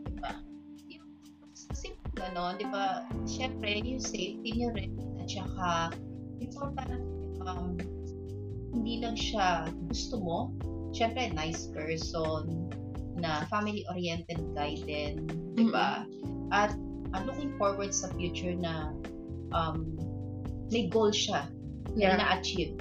Di 0.09 0.15
ba? 0.21 0.33
Yung 0.89 1.09
simple, 1.53 2.23
ano, 2.33 2.57
di 2.57 2.67
ba? 2.73 3.05
Siyempre, 3.29 3.81
yung 3.85 4.01
safety 4.01 4.51
niyo 4.57 4.73
rin. 4.73 4.97
At 5.21 5.29
saka, 5.29 5.93
important, 6.41 7.05
um, 7.45 7.77
hindi 8.73 9.05
lang 9.05 9.15
siya 9.15 9.69
gusto 9.89 10.19
mo, 10.19 10.39
syempre 10.97 11.31
nice 11.37 11.69
person, 11.71 12.69
na 13.21 13.45
family-oriented 13.53 14.41
guy 14.57 14.81
din, 14.89 15.29
di 15.55 15.69
ba? 15.69 16.09
At 16.51 16.75
uh, 17.13 17.23
looking 17.29 17.53
forward 17.61 17.93
sa 17.93 18.09
future 18.17 18.57
na 18.57 18.97
um, 19.53 19.97
may 20.73 20.89
goal 20.89 21.13
siya 21.13 21.49
Yeah. 21.93 22.17
na 22.17 22.25
na-achieve. 22.25 22.81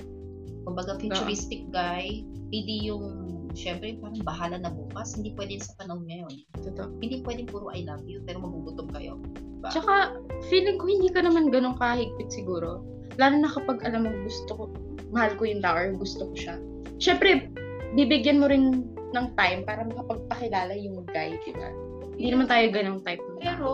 Kumbaga, 0.64 0.96
futuristic 0.96 1.68
guy, 1.68 2.24
hindi 2.48 2.88
yung, 2.88 3.04
syempre, 3.52 4.00
parang 4.00 4.24
bahala 4.24 4.56
na 4.56 4.72
bukas, 4.72 5.20
hindi 5.20 5.36
pwede 5.36 5.60
sa 5.60 5.76
panahon 5.76 6.08
ngayon. 6.08 6.32
Totoo. 6.64 6.96
Hindi 7.04 7.20
pwede 7.28 7.44
puro 7.52 7.68
I 7.76 7.84
love 7.84 8.08
you, 8.08 8.24
pero 8.24 8.40
magugutom 8.40 8.88
kayo. 8.96 9.20
Tsaka, 9.68 10.16
feeling 10.48 10.80
ko 10.80 10.88
hindi 10.88 11.12
ka 11.12 11.28
naman 11.28 11.52
ganun 11.52 11.76
kahigpit 11.76 12.32
siguro. 12.32 12.88
Lalo 13.20 13.36
na 13.36 13.52
kapag 13.52 13.84
alam 13.84 14.08
mo 14.08 14.16
gusto 14.24 14.52
ko, 14.56 14.64
mahal 15.12 15.36
ko 15.36 15.44
yung 15.46 15.62
tao 15.62 15.76
or 15.78 15.92
gusto 15.94 16.26
ko 16.32 16.36
siya. 16.36 16.56
Siyempre, 16.98 17.52
bibigyan 17.94 18.40
mo 18.40 18.48
rin 18.48 18.88
ng 19.12 19.28
time 19.36 19.68
para 19.68 19.84
makapagpakilala 19.84 20.72
yung 20.80 21.04
guy, 21.12 21.36
di 21.44 21.52
ba? 21.52 21.70
Hindi 22.16 22.30
naman 22.32 22.48
tayo 22.48 22.66
ganong 22.72 23.02
type 23.04 23.20
tao. 23.20 23.40
Pero, 23.44 23.70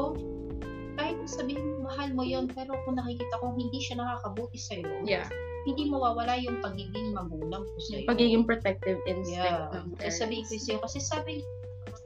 kahit 0.97 1.17
sabihin 1.29 1.85
mahal 1.85 2.09
mo 2.17 2.25
yon 2.25 2.49
pero 2.49 2.73
kung 2.83 2.97
nakikita 2.97 3.37
ko 3.37 3.53
hindi 3.53 3.77
siya 3.77 4.01
nakakabuti 4.01 4.57
sa'yo, 4.57 5.05
Yeah. 5.05 5.29
hindi 5.69 5.93
mawawala 5.93 6.41
yung 6.41 6.57
pagiging 6.65 7.13
magulang 7.13 7.61
ko 7.61 7.77
sa'yo. 7.77 8.09
Pagiging 8.09 8.43
protective 8.49 8.97
instinct 9.05 9.45
Yeah. 9.45 9.69
ng 9.77 9.93
parents. 9.93 10.17
sabihin 10.17 10.43
ko 10.49 10.57
sa'yo, 10.57 10.77
kasi 10.81 10.97
sabi, 10.97 11.45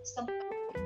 isang 0.03 0.27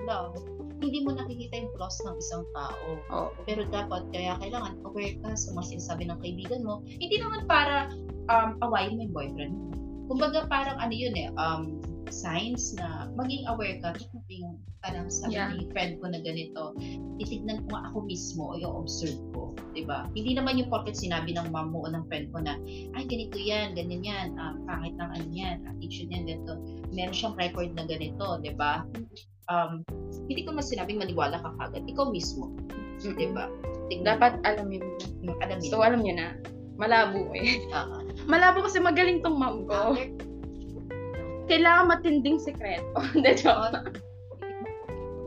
love, 0.05 0.38
hindi 0.84 1.01
mo 1.01 1.17
nakikita 1.17 1.65
yung 1.65 1.71
flaws 1.73 1.97
ng 2.05 2.15
isang 2.21 2.43
tao. 2.53 2.88
Oo. 3.10 3.29
Pero 3.47 3.65
dapat, 3.73 4.05
kaya 4.13 4.38
kailangan 4.38 4.77
aware 4.86 5.17
ka 5.23 5.34
sa 5.34 5.49
mga 5.58 5.65
sinasabi 5.77 6.03
ng 6.05 6.19
kaibigan 6.21 6.62
mo. 6.62 6.86
Hindi 6.86 7.17
naman 7.17 7.49
para 7.49 7.89
um, 8.30 8.50
awayin 8.62 8.98
mo 8.98 9.02
yung 9.06 9.16
boyfriend 9.16 9.54
mo. 9.54 9.66
Kumbaga 10.06 10.46
parang 10.46 10.78
ano 10.78 10.94
yun 10.94 11.18
eh, 11.18 11.34
um, 11.36 11.82
signs 12.14 12.78
na 12.78 13.10
maging 13.18 13.50
aware 13.50 13.82
ka. 13.82 13.98
Yung 14.30 14.62
parang 14.86 15.10
sabi 15.10 15.34
Yeah. 15.34 15.50
ni 15.50 15.66
friend 15.74 15.98
ko 15.98 16.14
na 16.14 16.22
ganito, 16.22 16.78
titignan 17.18 17.66
ko 17.66 17.82
ako 17.82 18.06
mismo 18.06 18.54
o 18.54 18.58
yung 18.62 18.86
observe 18.86 19.18
ko. 19.34 19.58
'di 19.74 19.90
ba 19.90 20.06
Hindi 20.14 20.38
naman 20.38 20.62
yung 20.62 20.70
porket 20.70 20.94
sinabi 20.94 21.34
ng 21.34 21.50
mom 21.50 21.74
mo 21.74 21.82
o 21.86 21.90
ng 21.90 22.06
friend 22.06 22.30
ko 22.30 22.38
na, 22.46 22.62
ay 22.94 23.10
ganito 23.10 23.38
yan, 23.42 23.74
ganyan 23.74 24.06
yan, 24.06 24.28
um, 24.38 24.62
pangit 24.70 24.94
ng 24.94 25.10
ano 25.10 25.30
yan, 25.34 25.66
attitude 25.66 26.14
yan, 26.14 26.30
ganito. 26.30 26.54
Meron 26.94 27.16
siyang 27.18 27.36
record 27.42 27.74
na 27.74 27.90
ganito, 27.90 28.38
'di 28.46 28.54
ba 28.54 28.86
Um, 29.46 29.86
hindi 30.26 30.42
ko 30.42 30.58
mas 30.58 30.74
sinabing 30.74 30.98
maniwala 30.98 31.38
ka 31.38 31.54
kagad. 31.62 31.86
Ikaw 31.86 32.10
mismo. 32.10 32.50
Mm-mm. 33.06 33.14
Di 33.14 33.30
ba? 33.30 33.46
Dapat 33.94 34.42
alamin 34.42 34.82
mo. 34.82 34.94
mo, 35.22 35.32
alamin 35.38 35.70
So, 35.70 35.86
alam 35.86 36.02
niyo 36.02 36.18
na. 36.18 36.34
Malabo 36.82 37.30
eh. 37.38 37.62
Ah, 37.70 38.02
Malabo 38.26 38.66
kasi 38.66 38.82
magaling 38.82 39.22
tong 39.22 39.38
mom 39.38 39.66
ah. 39.70 39.94
ko. 39.94 40.02
Kailangan 41.46 41.86
matinding 41.94 42.42
sekreto. 42.42 42.98
Hindi, 43.14 43.38
joke. 43.38 43.70
Ah, 43.70 43.86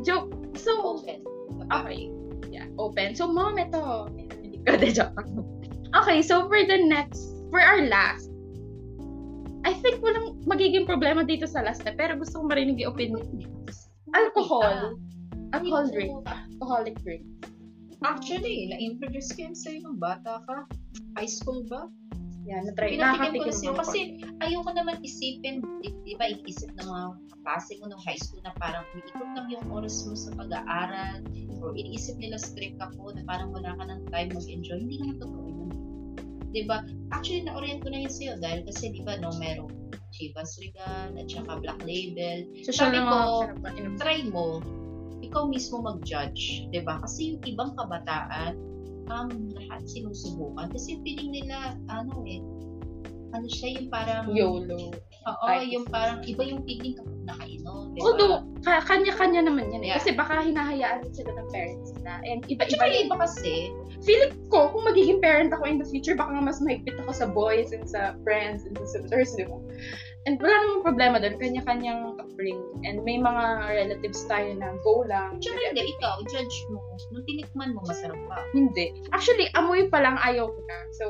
Joke. 0.03 0.31
So, 0.59 0.99
open. 0.99 1.23
Okay. 1.71 2.11
Yeah, 2.51 2.67
open. 2.79 3.15
So, 3.15 3.31
mom, 3.31 3.59
ito. 3.59 4.11
Hindi 4.11 4.59
ko, 4.67 4.75
de 4.75 4.91
joke. 4.91 5.15
Okay, 5.95 6.21
so 6.21 6.45
for 6.51 6.61
the 6.67 6.79
next, 6.85 7.23
for 7.49 7.63
our 7.63 7.87
last, 7.87 8.29
I 9.65 9.73
think 9.79 10.03
walang 10.05 10.43
magiging 10.45 10.85
problema 10.85 11.25
dito 11.25 11.49
sa 11.49 11.63
last 11.65 11.83
na, 11.87 11.95
pero 11.95 12.19
gusto 12.19 12.43
ko 12.43 12.45
marinig 12.47 12.79
yung 12.83 12.93
opinion. 12.95 13.25
Alcohol. 14.13 14.97
Alcohol 15.55 15.85
Hindi 15.89 15.95
drink. 15.97 16.11
ko- 16.13 16.25
Alcoholic 16.27 16.97
drink. 17.03 17.25
Actually, 18.05 18.71
na-introduce 18.71 19.35
ko 19.35 19.51
yan 19.51 19.57
sa'yo 19.59 19.79
nung 19.83 19.99
bata 19.99 20.45
ka. 20.47 20.69
High 21.19 21.31
school 21.31 21.67
ba? 21.67 21.91
Yeah, 22.49 22.65
na-try. 22.65 22.97
Pinatikim 22.97 23.33
ko 23.37 23.45
na 23.45 23.53
sa'yo. 23.53 23.73
Kasi 23.77 24.01
ayoko 24.41 24.73
naman 24.73 25.05
isipin, 25.05 25.61
di, 25.85 25.93
di 26.09 26.17
ba, 26.17 26.33
iisip 26.33 26.73
ng 26.81 26.89
mga 26.89 27.05
kaklase 27.37 27.77
mo 27.77 27.93
nung 27.93 28.01
high 28.01 28.17
school 28.17 28.41
na 28.41 28.57
parang 28.57 28.89
umiikot 28.97 29.29
lang 29.37 29.53
yung 29.53 29.69
oras 29.69 30.01
mo 30.09 30.17
sa 30.17 30.33
pag-aaral 30.33 31.21
or 31.61 31.77
iniisip 31.77 32.17
nila 32.17 32.41
strict 32.41 32.81
ako 32.81 33.13
na 33.13 33.21
parang 33.29 33.53
wala 33.53 33.77
ka 33.77 33.85
ng 33.85 34.01
time 34.09 34.33
mag-enjoy. 34.33 34.81
Hindi 34.81 34.97
naman 34.97 35.17
totoo 35.21 35.45
yun. 35.45 35.71
Di 36.49 36.65
ba? 36.65 36.81
Actually, 37.13 37.45
na-orient 37.45 37.85
ko 37.85 37.93
na 37.93 38.01
yun 38.09 38.13
sa'yo 38.13 38.41
dahil 38.41 38.65
kasi 38.65 38.97
di 38.97 39.05
ba, 39.05 39.21
no, 39.21 39.29
merong 39.37 39.69
Chivas 40.09 40.57
Regal 40.57 41.21
at 41.21 41.29
saka 41.29 41.61
Black 41.61 41.85
Label. 41.85 42.49
Social 42.65 42.97
sabi 42.97 42.99
ko. 43.05 43.21
Try 44.01 44.25
mo, 44.33 44.65
ikaw 45.21 45.53
mismo 45.53 45.85
mag-judge. 45.85 46.65
di 46.73 46.81
ba? 46.81 46.97
Kasi 47.05 47.37
yung 47.37 47.45
ibang 47.45 47.77
kabataan, 47.77 48.57
um, 49.09 49.29
lahat 49.57 49.81
sinusubukan. 49.85 50.69
Kasi 50.73 51.01
feeling 51.05 51.31
nila, 51.33 51.77
ano 51.89 52.25
eh, 52.25 52.41
ano 53.37 53.45
siya 53.45 53.77
yung 53.77 53.89
parang, 53.93 54.25
YOLO. 54.33 54.97
oo, 55.29 55.45
Ay. 55.45 55.69
yung 55.77 55.85
parang, 55.85 56.25
iba 56.25 56.41
yung 56.49 56.65
feeling 56.65 56.97
kapag 56.97 57.21
nakainom, 57.29 57.93
di 57.93 58.01
ba? 58.01 58.05
Although, 58.09 58.37
ka- 58.65 58.85
kanya-kanya 58.89 59.45
naman 59.45 59.69
yan 59.69 59.85
eh. 59.85 59.93
Yeah. 59.93 59.97
Kasi 60.01 60.17
baka 60.17 60.41
hinahayaan 60.41 61.05
din 61.05 61.13
sila 61.13 61.37
ng 61.37 61.49
parents 61.53 61.93
na. 62.01 62.25
And 62.25 62.41
At 62.49 62.49
iba-iba 62.49 62.73
saka 62.73 62.85
yung 62.89 62.97
yung 62.97 63.05
iba 63.13 63.17
kasi, 63.21 63.53
feeling 64.01 64.33
ko, 64.49 64.73
kung 64.73 64.85
magiging 64.89 65.21
parent 65.21 65.53
ako 65.53 65.69
in 65.69 65.77
the 65.77 65.85
future, 65.85 66.17
baka 66.17 66.33
nga 66.33 66.45
mas 66.49 66.61
mahigpit 66.65 66.97
ako 67.05 67.13
sa 67.13 67.27
boys 67.29 67.77
and 67.77 67.85
sa 67.85 68.17
friends 68.25 68.65
and 68.65 68.81
sa 68.81 68.87
sisters, 68.89 69.37
di 69.37 69.45
ba? 69.45 69.61
And 70.25 70.41
wala 70.41 70.55
namang 70.65 70.85
problema 70.89 71.17
doon, 71.21 71.37
kanya-kanyang 71.37 72.08
upbringing. 72.39 72.87
And 72.87 73.03
may 73.03 73.19
mga 73.19 73.75
relatives 73.75 74.23
tayo 74.31 74.55
na 74.55 74.79
go 74.87 75.03
lang. 75.03 75.43
tsaka 75.43 75.59
hindi, 75.75 75.91
ikaw, 75.99 76.23
judge 76.31 76.57
mo. 76.71 76.79
Nung 77.11 77.27
tinikman 77.27 77.75
mo, 77.75 77.83
masarap 77.83 78.19
pa. 78.31 78.47
Hindi. 78.55 78.95
Actually, 79.11 79.51
amoy 79.59 79.91
pa 79.91 79.99
lang 79.99 80.15
ayaw 80.23 80.47
ko 80.47 80.61
na. 80.71 80.79
So, 80.95 81.05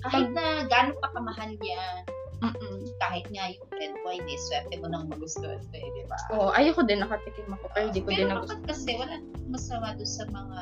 Kahit 0.00 0.32
na 0.32 0.64
gano'n 0.64 0.96
pa 0.96 1.12
kamahal 1.12 1.52
yan, 1.60 2.00
mm 2.40 2.88
kahit 2.96 3.28
nga 3.36 3.52
yung 3.52 3.68
red 3.76 3.92
wine, 4.00 4.24
eh, 4.32 4.40
swerte 4.48 4.80
mo 4.80 4.88
nang 4.88 5.12
magustuhan 5.12 5.60
ko, 5.60 5.74
eh, 5.76 5.84
di 5.92 6.04
ba? 6.08 6.16
Oo, 6.32 6.48
ayoko 6.56 6.80
din 6.88 7.04
nakatikim 7.04 7.52
ako, 7.52 7.68
pero 7.76 7.84
hindi 7.92 8.00
ko 8.00 8.08
Pero 8.08 8.16
din 8.16 8.28
nagustuhan. 8.32 8.64
kasi 8.64 8.90
wala 8.96 9.16
masama 9.52 9.92
doon 9.92 10.08
sa 10.08 10.24
mga 10.32 10.58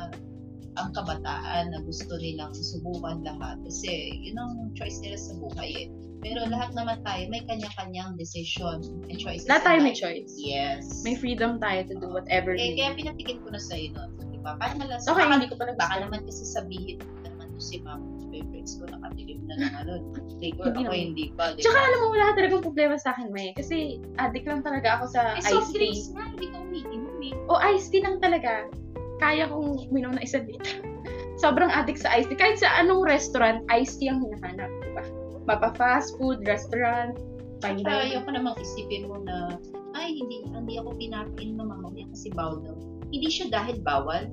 ang 0.79 0.91
kabataan 0.95 1.65
na 1.75 1.79
gusto 1.83 2.19
nilang 2.19 2.55
subukan 2.55 3.23
lahat. 3.27 3.59
Kasi 3.63 4.15
yun 4.23 4.39
ang 4.39 4.75
choice 4.75 5.03
nila 5.03 5.19
sa 5.19 5.35
buhay 5.39 5.71
eh. 5.75 5.89
Pero 6.19 6.41
lahat 6.51 6.75
naman 6.75 6.99
tayo 7.07 7.23
may 7.31 7.43
kanya-kanyang 7.47 8.19
decision 8.19 8.83
and 9.07 9.19
choices. 9.19 9.47
Lahat 9.47 9.63
tayo 9.63 9.79
may 9.81 9.95
choice. 9.95 10.35
Yes. 10.35 11.07
May 11.07 11.15
freedom 11.15 11.63
tayo 11.63 11.87
to 11.87 11.95
do 11.99 12.11
whatever 12.11 12.59
eh, 12.59 12.75
we 12.75 12.79
kaya 12.79 12.95
pinatikin 12.99 13.39
ko 13.43 13.55
na 13.55 13.61
sa'yo 13.63 13.95
nun. 13.95 14.11
Di 14.35 14.39
ba? 14.43 14.59
Para 14.59 14.75
malas. 14.75 15.07
Okay, 15.07 15.23
baka, 15.23 15.35
hindi 15.39 15.49
ko 15.51 15.57
pa 15.57 15.71
baka 15.79 15.95
naman 16.03 16.27
kasi 16.27 16.43
sabihin 16.43 16.99
na 17.23 17.31
naman 17.31 17.55
to 17.55 17.63
si 17.63 17.79
ma'am 17.87 18.19
favorites 18.29 18.79
ko 18.79 18.85
nakatikim 18.87 19.39
na 19.49 19.55
ng 19.59 19.75
ano. 19.75 19.93
Labor 20.39 20.71
Hindi 20.71 20.83
ako 20.87 20.95
hindi 20.95 21.25
pa. 21.35 21.45
Di 21.57 21.61
Tsaka 21.65 21.79
alam 21.83 21.99
mo, 21.99 22.07
wala 22.15 22.27
talagang 22.39 22.63
problema 22.63 22.95
sa 22.95 23.11
akin, 23.17 23.29
May. 23.35 23.51
Kasi 23.59 23.99
addict 24.23 24.47
lang 24.47 24.63
talaga 24.63 25.01
ako 25.01 25.05
sa 25.11 25.35
eh, 25.35 25.43
soft 25.43 25.73
iced 25.73 25.75
tea. 25.75 25.79
drinks 25.81 26.07
nga, 26.15 26.25
hindi 26.31 26.47
ka 26.47 26.57
umiinom 26.63 27.19
eh. 27.25 27.35
O 27.51 27.59
iced 27.59 27.91
tea 27.91 28.03
lang 28.05 28.17
talaga. 28.23 28.71
Kaya 29.19 29.51
kong 29.51 29.91
minom 29.91 30.15
na 30.15 30.23
isang 30.23 30.47
liter. 30.47 30.79
Sobrang 31.43 31.71
addict 31.71 32.03
sa 32.03 32.13
iced 32.15 32.31
tea. 32.31 32.39
Kahit 32.39 32.63
sa 32.63 32.71
anong 32.79 33.03
restaurant, 33.03 33.67
iced 33.73 33.99
tea 33.99 34.13
ang 34.13 34.23
hinahanap. 34.23 34.71
Diba? 34.87 35.03
Mapa 35.49 35.73
fast 35.81 36.13
food, 36.21 36.45
restaurant, 36.45 37.17
dining. 37.65 37.89
ayoko 37.89 38.29
namang 38.29 38.53
isipin 38.61 39.09
mo 39.09 39.17
na, 39.25 39.57
ay, 39.97 40.13
hindi, 40.13 40.45
hindi 40.53 40.77
ako 40.77 40.93
pinapainom 41.01 41.57
ng 41.57 41.69
mama 41.73 41.89
niya 41.97 42.05
kasi 42.13 42.29
bawal 42.37 42.61
daw. 42.61 42.77
Hindi 43.09 43.29
siya 43.33 43.49
dahil 43.49 43.81
bawal. 43.81 44.29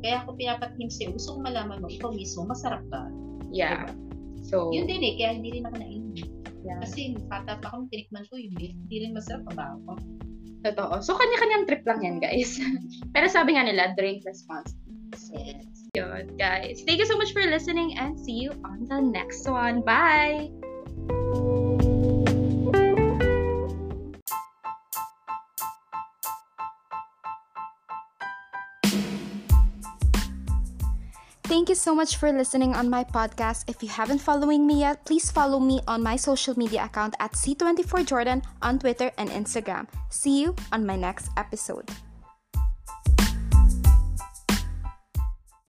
Kaya 0.00 0.24
ako 0.24 0.40
pinapatim 0.40 0.88
sa'yo. 0.88 1.12
Gusto 1.12 1.36
ko 1.36 1.38
malaman 1.44 1.84
mo, 1.84 1.92
ikaw 1.92 2.10
mismo, 2.16 2.48
masarap 2.48 2.80
ba? 2.88 3.12
Yeah. 3.52 3.92
So, 4.40 4.72
Yun 4.72 4.88
din 4.88 5.04
eh, 5.04 5.14
kaya 5.20 5.36
hindi 5.36 5.60
rin 5.60 5.68
ako 5.68 5.76
nainom. 5.76 6.16
yeah. 6.64 6.80
Kasi 6.80 7.20
bata 7.28 7.60
pa 7.60 7.68
ako, 7.68 7.84
tinikman 7.92 8.24
ko 8.32 8.40
yung 8.40 8.54
beef. 8.56 8.72
Hindi 8.88 8.96
rin 9.04 9.12
masarap 9.12 9.44
pa 9.52 9.76
ako. 9.76 10.00
Totoo. 10.64 10.94
So, 11.04 11.14
kanya-kanyang 11.14 11.64
trip 11.68 11.84
lang 11.84 12.00
yan, 12.02 12.16
guys. 12.24 12.56
Pero 13.14 13.26
sabi 13.28 13.54
nga 13.54 13.68
nila, 13.68 13.92
drink 13.94 14.24
responsibly. 14.24 14.96
Yes. 15.34 15.77
Yun, 15.94 16.36
guys. 16.36 16.82
Thank 16.86 17.00
you 17.00 17.06
so 17.06 17.16
much 17.16 17.32
for 17.32 17.42
listening 17.42 17.96
and 17.96 18.18
see 18.18 18.32
you 18.32 18.52
on 18.64 18.84
the 18.84 19.00
next 19.00 19.48
one. 19.48 19.80
Bye! 19.80 20.50
Thank 31.48 31.70
you 31.70 31.74
so 31.74 31.94
much 31.94 32.16
for 32.16 32.30
listening 32.30 32.74
on 32.76 32.90
my 32.90 33.04
podcast. 33.04 33.64
If 33.68 33.82
you 33.82 33.88
haven't 33.88 34.20
following 34.20 34.66
me 34.66 34.80
yet, 34.80 35.06
please 35.06 35.30
follow 35.30 35.58
me 35.58 35.80
on 35.88 36.02
my 36.02 36.16
social 36.16 36.52
media 36.58 36.84
account 36.84 37.16
at 37.20 37.32
C24Jordan 37.32 38.44
on 38.60 38.78
Twitter 38.78 39.10
and 39.16 39.30
Instagram. 39.30 39.88
See 40.10 40.42
you 40.42 40.54
on 40.72 40.84
my 40.84 40.96
next 40.96 41.30
episode. 41.38 41.88